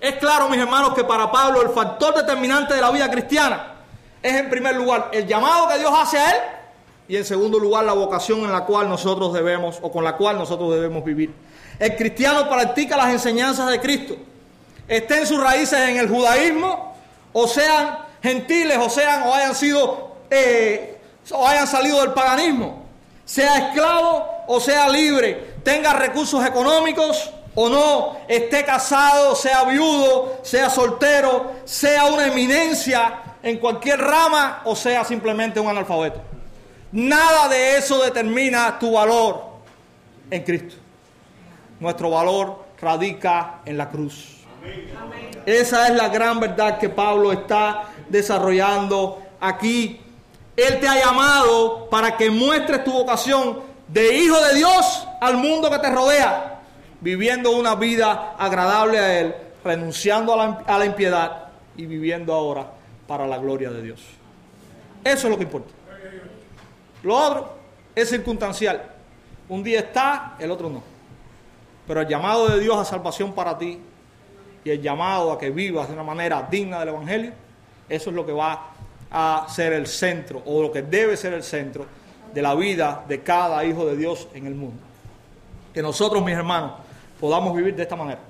Es 0.00 0.14
claro, 0.14 0.48
mis 0.48 0.60
hermanos, 0.60 0.94
que 0.94 1.04
para 1.04 1.30
Pablo 1.30 1.62
el 1.62 1.70
factor 1.70 2.14
determinante 2.14 2.74
de 2.74 2.80
la 2.80 2.90
vida 2.90 3.10
cristiana 3.10 3.74
es 4.22 4.34
en 4.34 4.50
primer 4.50 4.74
lugar 4.76 5.10
el 5.12 5.26
llamado 5.26 5.68
que 5.68 5.78
Dios 5.78 5.92
hace 5.94 6.18
a 6.18 6.30
él 6.30 6.36
y 7.08 7.16
en 7.16 7.24
segundo 7.24 7.58
lugar 7.58 7.84
la 7.84 7.94
vocación 7.94 8.40
en 8.40 8.52
la 8.52 8.64
cual 8.64 8.88
nosotros 8.88 9.32
debemos 9.32 9.78
o 9.80 9.90
con 9.90 10.04
la 10.04 10.16
cual 10.16 10.36
nosotros 10.36 10.74
debemos 10.74 11.02
vivir. 11.04 11.34
El 11.78 11.96
cristiano 11.96 12.48
practica 12.48 12.96
las 12.96 13.10
enseñanzas 13.10 13.70
de 13.70 13.80
Cristo. 13.80 14.14
Estén 14.86 15.26
sus 15.26 15.42
raíces 15.42 15.78
en 15.78 15.96
el 15.96 16.08
judaísmo, 16.08 16.94
o 17.32 17.46
sean 17.46 17.98
gentiles, 18.22 18.78
o 18.80 18.90
sean, 18.90 19.22
o 19.24 19.34
hayan 19.34 19.54
sido, 19.54 20.16
eh, 20.30 20.98
o 21.30 21.46
hayan 21.46 21.66
salido 21.66 22.00
del 22.00 22.12
paganismo, 22.12 22.84
sea 23.24 23.68
esclavo 23.68 24.26
o 24.46 24.60
sea 24.60 24.88
libre, 24.88 25.56
tenga 25.62 25.92
recursos 25.92 26.44
económicos 26.44 27.30
o 27.54 27.68
no, 27.68 28.16
esté 28.28 28.64
casado, 28.64 29.34
sea 29.34 29.64
viudo, 29.64 30.38
sea 30.42 30.70
soltero, 30.70 31.52
sea 31.64 32.06
una 32.06 32.28
eminencia 32.28 33.36
en 33.42 33.58
cualquier 33.58 34.00
rama 34.00 34.62
o 34.64 34.74
sea 34.74 35.04
simplemente 35.04 35.60
un 35.60 35.68
analfabeto. 35.68 36.37
Nada 36.92 37.48
de 37.48 37.76
eso 37.76 38.02
determina 38.02 38.78
tu 38.78 38.92
valor 38.92 39.44
en 40.30 40.42
Cristo. 40.42 40.76
Nuestro 41.80 42.10
valor 42.10 42.64
radica 42.80 43.60
en 43.64 43.76
la 43.76 43.88
cruz. 43.88 44.38
Esa 45.44 45.88
es 45.88 45.94
la 45.94 46.08
gran 46.08 46.40
verdad 46.40 46.78
que 46.78 46.88
Pablo 46.88 47.32
está 47.32 47.90
desarrollando 48.08 49.22
aquí. 49.40 50.00
Él 50.56 50.80
te 50.80 50.88
ha 50.88 51.04
llamado 51.04 51.88
para 51.88 52.16
que 52.16 52.30
muestres 52.30 52.84
tu 52.84 52.92
vocación 52.92 53.60
de 53.86 54.16
hijo 54.16 54.40
de 54.40 54.54
Dios 54.56 55.06
al 55.20 55.36
mundo 55.36 55.70
que 55.70 55.78
te 55.78 55.90
rodea, 55.90 56.60
viviendo 57.00 57.52
una 57.52 57.74
vida 57.74 58.34
agradable 58.38 58.98
a 58.98 59.20
Él, 59.20 59.34
renunciando 59.64 60.34
a 60.34 60.78
la, 60.78 60.84
impiedad 60.84 61.48
y 61.76 61.86
viviendo 61.86 62.34
ahora 62.34 62.66
para 63.06 63.26
la 63.26 63.38
gloria 63.38 63.70
de 63.70 63.82
Dios. 63.82 64.00
Eso 65.04 65.26
es 65.26 65.30
lo 65.30 65.36
que 65.36 65.44
importa. 65.44 65.72
Lo 67.02 67.16
otro 67.16 67.52
es 67.94 68.08
circunstancial. 68.08 68.82
Un 69.48 69.62
día 69.62 69.80
está, 69.80 70.36
el 70.38 70.50
otro 70.50 70.68
no. 70.68 70.82
Pero 71.86 72.02
el 72.02 72.08
llamado 72.08 72.48
de 72.48 72.60
Dios 72.60 72.76
a 72.76 72.84
salvación 72.84 73.32
para 73.32 73.56
ti 73.56 73.78
y 74.64 74.70
el 74.70 74.82
llamado 74.82 75.32
a 75.32 75.38
que 75.38 75.50
vivas 75.50 75.88
de 75.88 75.94
una 75.94 76.02
manera 76.02 76.46
digna 76.50 76.80
del 76.80 76.88
Evangelio, 76.88 77.32
eso 77.88 78.10
es 78.10 78.16
lo 78.16 78.26
que 78.26 78.32
va 78.32 78.72
a 79.10 79.46
ser 79.48 79.72
el 79.72 79.86
centro, 79.86 80.42
o 80.44 80.60
lo 80.60 80.70
que 80.70 80.82
debe 80.82 81.16
ser 81.16 81.32
el 81.32 81.42
centro 81.42 81.86
de 82.34 82.42
la 82.42 82.54
vida 82.54 83.04
de 83.08 83.22
cada 83.22 83.64
hijo 83.64 83.86
de 83.86 83.96
Dios 83.96 84.28
en 84.34 84.46
el 84.46 84.54
mundo. 84.54 84.82
Que 85.72 85.80
nosotros, 85.80 86.22
mis 86.22 86.34
hermanos, 86.34 86.72
podamos 87.18 87.56
vivir 87.56 87.74
de 87.74 87.82
esta 87.84 87.96
manera. 87.96 88.20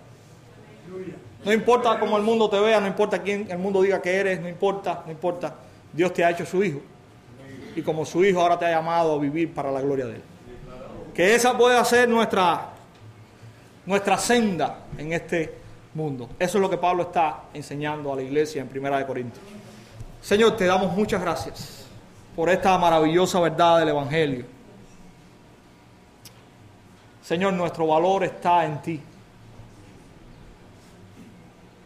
No 1.44 1.52
importa 1.52 1.98
cómo 1.98 2.16
el 2.16 2.22
mundo 2.22 2.48
te 2.48 2.60
vea, 2.60 2.80
no 2.80 2.86
importa 2.86 3.20
quién 3.22 3.50
el 3.50 3.58
mundo 3.58 3.82
diga 3.82 4.00
que 4.00 4.14
eres, 4.14 4.40
no 4.40 4.48
importa, 4.48 5.02
no 5.04 5.10
importa. 5.10 5.54
Dios 5.92 6.12
te 6.12 6.24
ha 6.24 6.30
hecho 6.30 6.46
su 6.46 6.62
hijo. 6.62 6.80
Y 7.78 7.82
como 7.82 8.04
su 8.04 8.24
hijo 8.24 8.40
ahora 8.40 8.58
te 8.58 8.66
ha 8.66 8.70
llamado 8.70 9.14
a 9.14 9.18
vivir 9.20 9.54
para 9.54 9.70
la 9.70 9.80
gloria 9.80 10.06
de 10.06 10.16
Él. 10.16 10.22
Que 11.14 11.36
esa 11.36 11.56
pueda 11.56 11.84
ser 11.84 12.08
nuestra, 12.08 12.70
nuestra 13.86 14.18
senda 14.18 14.80
en 14.98 15.12
este 15.12 15.54
mundo. 15.94 16.28
Eso 16.40 16.58
es 16.58 16.62
lo 16.62 16.68
que 16.68 16.76
Pablo 16.76 17.04
está 17.04 17.44
enseñando 17.54 18.12
a 18.12 18.16
la 18.16 18.22
iglesia 18.22 18.60
en 18.62 18.66
Primera 18.66 18.98
de 18.98 19.06
Corintios. 19.06 19.44
Señor, 20.20 20.56
te 20.56 20.64
damos 20.64 20.92
muchas 20.96 21.20
gracias 21.20 21.86
por 22.34 22.48
esta 22.48 22.76
maravillosa 22.78 23.38
verdad 23.38 23.78
del 23.78 23.90
Evangelio. 23.90 24.44
Señor, 27.22 27.52
nuestro 27.52 27.86
valor 27.86 28.24
está 28.24 28.64
en 28.64 28.82
ti. 28.82 29.00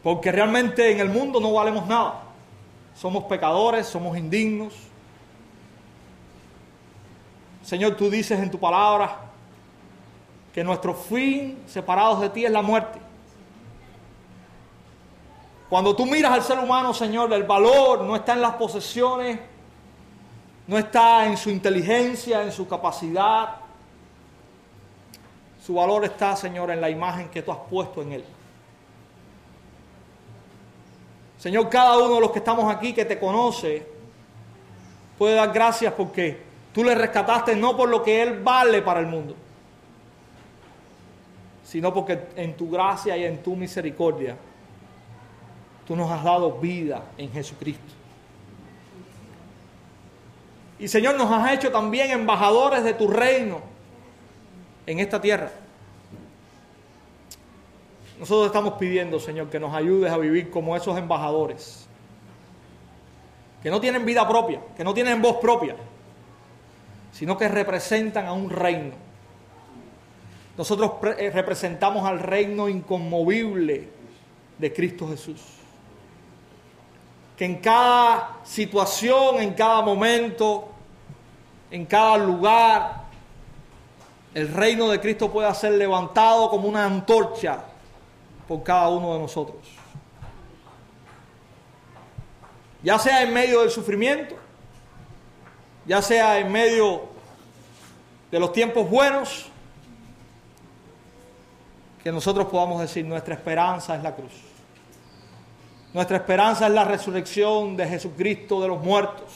Porque 0.03 0.33
realmente 0.33 0.91
en 0.91 1.01
el 1.01 1.11
mundo 1.11 1.39
no 1.39 1.53
valemos 1.53 1.87
nada. 1.87 2.23
Somos 2.95 3.25
pecadores, 3.25 3.87
somos 3.87 4.17
indignos. 4.17 4.91
Señor, 7.63 7.97
tú 7.97 8.11
dices 8.11 8.39
en 8.41 8.51
tu 8.51 8.59
palabra 8.59 9.21
que 10.53 10.63
nuestro 10.63 10.95
fin 10.95 11.63
separados 11.67 12.21
de 12.21 12.29
ti 12.31 12.45
es 12.45 12.51
la 12.51 12.63
muerte. 12.63 13.01
Cuando 15.69 15.97
tú 15.97 16.05
miras 16.05 16.33
al 16.33 16.43
ser 16.43 16.59
humano, 16.59 16.93
Señor, 16.93 17.33
el 17.33 17.45
valor 17.45 18.03
no 18.03 18.15
está 18.15 18.35
en 18.35 18.43
las 18.43 18.57
posesiones, 18.57 19.39
no 20.67 20.77
está 20.77 21.27
en 21.27 21.37
su 21.39 21.49
inteligencia, 21.49 22.43
en 22.43 22.53
su 22.53 22.69
capacidad. 22.69 23.57
Su 25.65 25.75
valor 25.75 26.05
está, 26.05 26.37
Señor, 26.37 26.71
en 26.71 26.81
la 26.81 26.91
imagen 26.91 27.31
que 27.31 27.41
tú 27.41 27.53
has 27.53 27.59
puesto 27.71 28.03
en 28.03 28.13
él. 28.13 28.25
Señor, 31.39 31.71
cada 31.71 31.97
uno 31.97 32.17
de 32.17 32.21
los 32.21 32.31
que 32.33 32.41
estamos 32.41 32.71
aquí 32.71 32.93
que 32.93 33.05
te 33.05 33.19
conoce 33.19 33.87
puede 35.17 35.35
dar 35.37 35.53
gracias 35.53 35.93
porque 35.95 36.52
tú 36.73 36.85
le 36.85 36.95
rescataste 36.95 37.57
no 37.57 37.77
por 37.77 37.89
lo 37.89 38.03
que 38.03 38.23
Él 38.23 38.41
vale 38.43 38.83
para 38.83 39.01
el 39.01 39.07
mundo, 39.07 39.35
sino 41.65 41.93
porque 41.93 42.29
en 42.37 42.57
tu 42.57 42.71
gracia 42.71 43.17
y 43.17 43.25
en 43.25 43.43
tu 43.43 43.57
misericordia 43.57 44.37
tú 45.87 45.97
nos 45.97 46.11
has 46.11 46.23
dado 46.23 46.53
vida 46.53 47.03
en 47.19 47.31
Jesucristo. 47.33 47.93
Y 50.79 50.89
Señor, 50.89 51.17
nos 51.17 51.31
has 51.31 51.53
hecho 51.53 51.71
también 51.71 52.11
embajadores 52.11 52.83
de 52.83 52.95
tu 52.95 53.07
reino 53.07 53.61
en 54.85 54.99
esta 54.99 55.21
tierra. 55.21 55.51
Nosotros 58.19 58.47
estamos 58.47 58.75
pidiendo, 58.75 59.19
Señor, 59.19 59.49
que 59.49 59.61
nos 59.61 59.75
ayudes 59.75 60.13
a 60.13 60.19
vivir 60.19 60.51
como 60.51 60.77
esos 60.77 60.97
embajadores, 60.99 61.87
que 63.63 63.71
no 63.71 63.81
tienen 63.81 64.05
vida 64.05 64.27
propia, 64.29 64.61
que 64.77 64.85
no 64.85 64.93
tienen 64.93 65.23
voz 65.23 65.37
propia, 65.37 65.77
sino 67.13 67.37
que 67.37 67.49
representan 67.49 68.27
a 68.27 68.33
un 68.33 68.51
reino. 68.51 68.95
Nosotros 70.57 70.93
eh, 71.19 71.31
representamos 71.31 72.07
al 72.07 72.19
reino 72.19 72.69
inconmovible 72.69 73.89
de 74.59 74.73
Cristo 74.73 75.09
Jesús. 75.09 75.41
Que 77.37 77.45
en 77.45 77.57
cada 77.57 78.41
situación, 78.45 79.41
en 79.41 79.55
cada 79.55 79.83
momento, 79.83 80.69
en 81.71 81.87
cada 81.87 82.19
lugar, 82.19 83.03
el 84.35 84.49
reino 84.49 84.89
de 84.89 85.01
Cristo 85.01 85.31
pueda 85.31 85.53
ser 85.55 85.73
levantado 85.73 86.49
como 86.51 86.69
una 86.69 86.85
antorcha 86.85 87.65
por 88.49 88.63
cada 88.63 88.89
uno 88.89 89.15
de 89.15 89.21
nosotros. 89.21 89.61
Ya 92.83 92.99
sea 92.99 93.23
en 93.23 93.33
medio 93.33 93.61
del 93.61 93.71
sufrimiento, 93.71 94.37
ya 95.87 96.01
sea 96.03 96.39
en 96.39 96.51
medio 96.51 97.03
de 98.31 98.41
los 98.41 98.53
tiempos 98.53 98.89
buenos, 98.89 99.47
que 102.03 102.11
nosotros 102.11 102.47
podamos 102.47 102.81
decir, 102.81 103.05
nuestra 103.05 103.35
esperanza 103.35 103.95
es 103.95 104.03
la 104.03 104.15
cruz. 104.15 104.33
Nuestra 105.93 106.17
esperanza 106.17 106.67
es 106.67 106.73
la 106.73 106.85
resurrección 106.85 107.77
de 107.77 107.87
Jesucristo 107.87 108.61
de 108.61 108.69
los 108.69 108.83
muertos. 108.83 109.31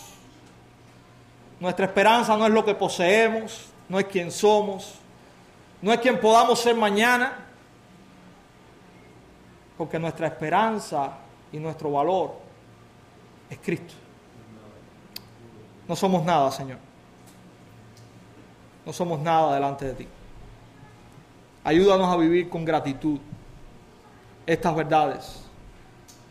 Nuestra 1.60 1.86
esperanza 1.86 2.36
no 2.36 2.46
es 2.46 2.52
lo 2.52 2.64
que 2.64 2.74
poseemos, 2.74 3.66
no 3.88 3.98
es 3.98 4.06
quien 4.06 4.32
somos, 4.32 4.94
no 5.82 5.92
es 5.92 6.00
quien 6.00 6.18
podamos 6.18 6.58
ser 6.60 6.74
mañana, 6.74 7.44
porque 9.76 9.98
nuestra 9.98 10.26
esperanza 10.26 11.12
y 11.52 11.58
nuestro 11.58 11.92
valor 11.92 12.34
es 13.50 13.58
Cristo. 13.62 13.94
No 15.88 15.94
somos 15.94 16.24
nada, 16.24 16.50
Señor. 16.50 16.78
No 18.84 18.92
somos 18.92 19.20
nada 19.20 19.54
delante 19.54 19.84
de 19.84 19.94
ti. 19.94 20.08
Ayúdanos 21.64 22.12
a 22.12 22.16
vivir 22.16 22.48
con 22.48 22.64
gratitud 22.64 23.18
estas 24.46 24.74
verdades. 24.74 25.42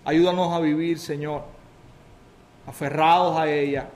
Ayúdanos 0.05 0.53
a 0.53 0.59
vivir, 0.59 0.99
Señor, 0.99 1.43
aferrados 2.65 3.37
a 3.37 3.49
ella. 3.49 3.89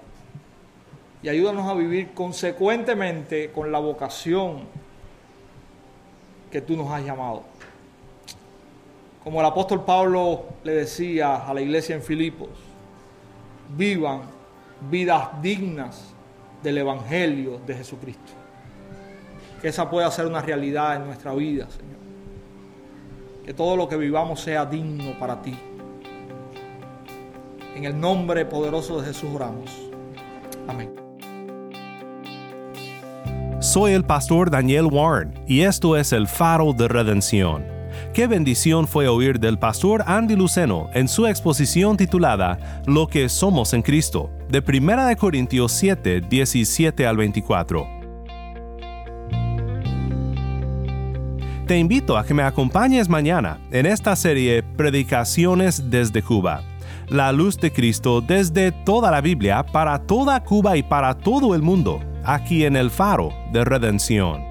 Y 1.22 1.30
ayúdanos 1.30 1.68
a 1.68 1.74
vivir 1.74 2.14
consecuentemente 2.14 3.52
con 3.52 3.72
la 3.72 3.80
vocación 3.80 4.64
que 6.52 6.62
tú 6.62 6.76
nos 6.76 6.92
has 6.92 7.04
llamado. 7.04 7.44
Como 9.24 9.40
el 9.42 9.46
apóstol 9.46 9.84
Pablo 9.84 10.46
le 10.64 10.74
decía 10.74 11.48
a 11.48 11.54
la 11.54 11.62
iglesia 11.62 11.96
en 11.96 12.02
Filipos, 12.02 12.50
vivan 13.78 14.39
vidas 14.90 15.42
dignas 15.42 16.14
del 16.64 16.78
Evangelio 16.80 17.60
de 17.66 17.76
Jesucristo. 17.76 18.34
Que 19.62 19.70
esa 19.70 19.90
pueda 19.90 20.10
ser 20.12 20.26
una 20.26 20.42
realidad 20.42 20.96
en 20.96 21.06
nuestra 21.06 21.34
vida, 21.34 21.68
Señor. 21.70 22.00
Que 23.46 23.54
todo 23.54 23.76
lo 23.76 23.88
que 23.90 23.98
vivamos 23.98 24.42
sea 24.42 24.66
digno 24.66 25.18
para 25.20 25.42
ti. 25.42 25.58
En 27.76 27.86
el 27.86 28.00
nombre 28.00 28.46
poderoso 28.46 29.00
de 29.00 29.08
Jesús 29.08 29.30
oramos. 29.34 29.90
Amén. 30.68 30.94
Soy 33.60 33.94
el 33.94 34.06
pastor 34.06 34.50
Daniel 34.50 34.86
Warren 34.86 35.34
y 35.46 35.62
esto 35.62 35.98
es 35.98 36.14
el 36.14 36.28
faro 36.28 36.74
de 36.74 36.88
redención 36.88 37.79
Qué 38.14 38.26
bendición 38.26 38.88
fue 38.88 39.08
oír 39.08 39.40
del 39.40 39.60
pastor 39.60 40.04
Andy 40.08 40.36
Luceno 40.36 40.90
en 40.94 41.08
su 41.08 41.28
exposición 41.28 41.96
titulada 41.96 42.82
Lo 42.88 43.08
que 43.08 43.30
somos 43.30 43.74
en 43.74 43.84
Cristo, 43.84 44.32
de 44.50 44.64
1 44.68 45.16
Corintios 45.16 45.72
7, 45.74 46.22
17 46.22 47.06
al 47.06 47.18
24. 47.18 47.88
Te 51.68 51.78
invito 51.78 52.18
a 52.18 52.26
que 52.26 52.34
me 52.34 52.42
acompañes 52.42 53.08
mañana 53.08 53.60
en 53.70 53.86
esta 53.86 54.16
serie 54.16 54.64
Predicaciones 54.64 55.92
desde 55.92 56.24
Cuba. 56.24 56.64
La 57.10 57.32
luz 57.32 57.58
de 57.58 57.72
Cristo 57.72 58.22
desde 58.22 58.72
toda 58.72 59.12
la 59.12 59.22
Biblia 59.22 59.64
para 59.64 60.00
toda 60.00 60.44
Cuba 60.44 60.78
y 60.78 60.82
para 60.82 61.14
todo 61.14 61.54
el 61.54 61.62
mundo, 61.62 62.00
aquí 62.24 62.66
en 62.66 62.76
el 62.76 62.90
faro 62.90 63.32
de 63.54 63.64
redención. 63.64 64.49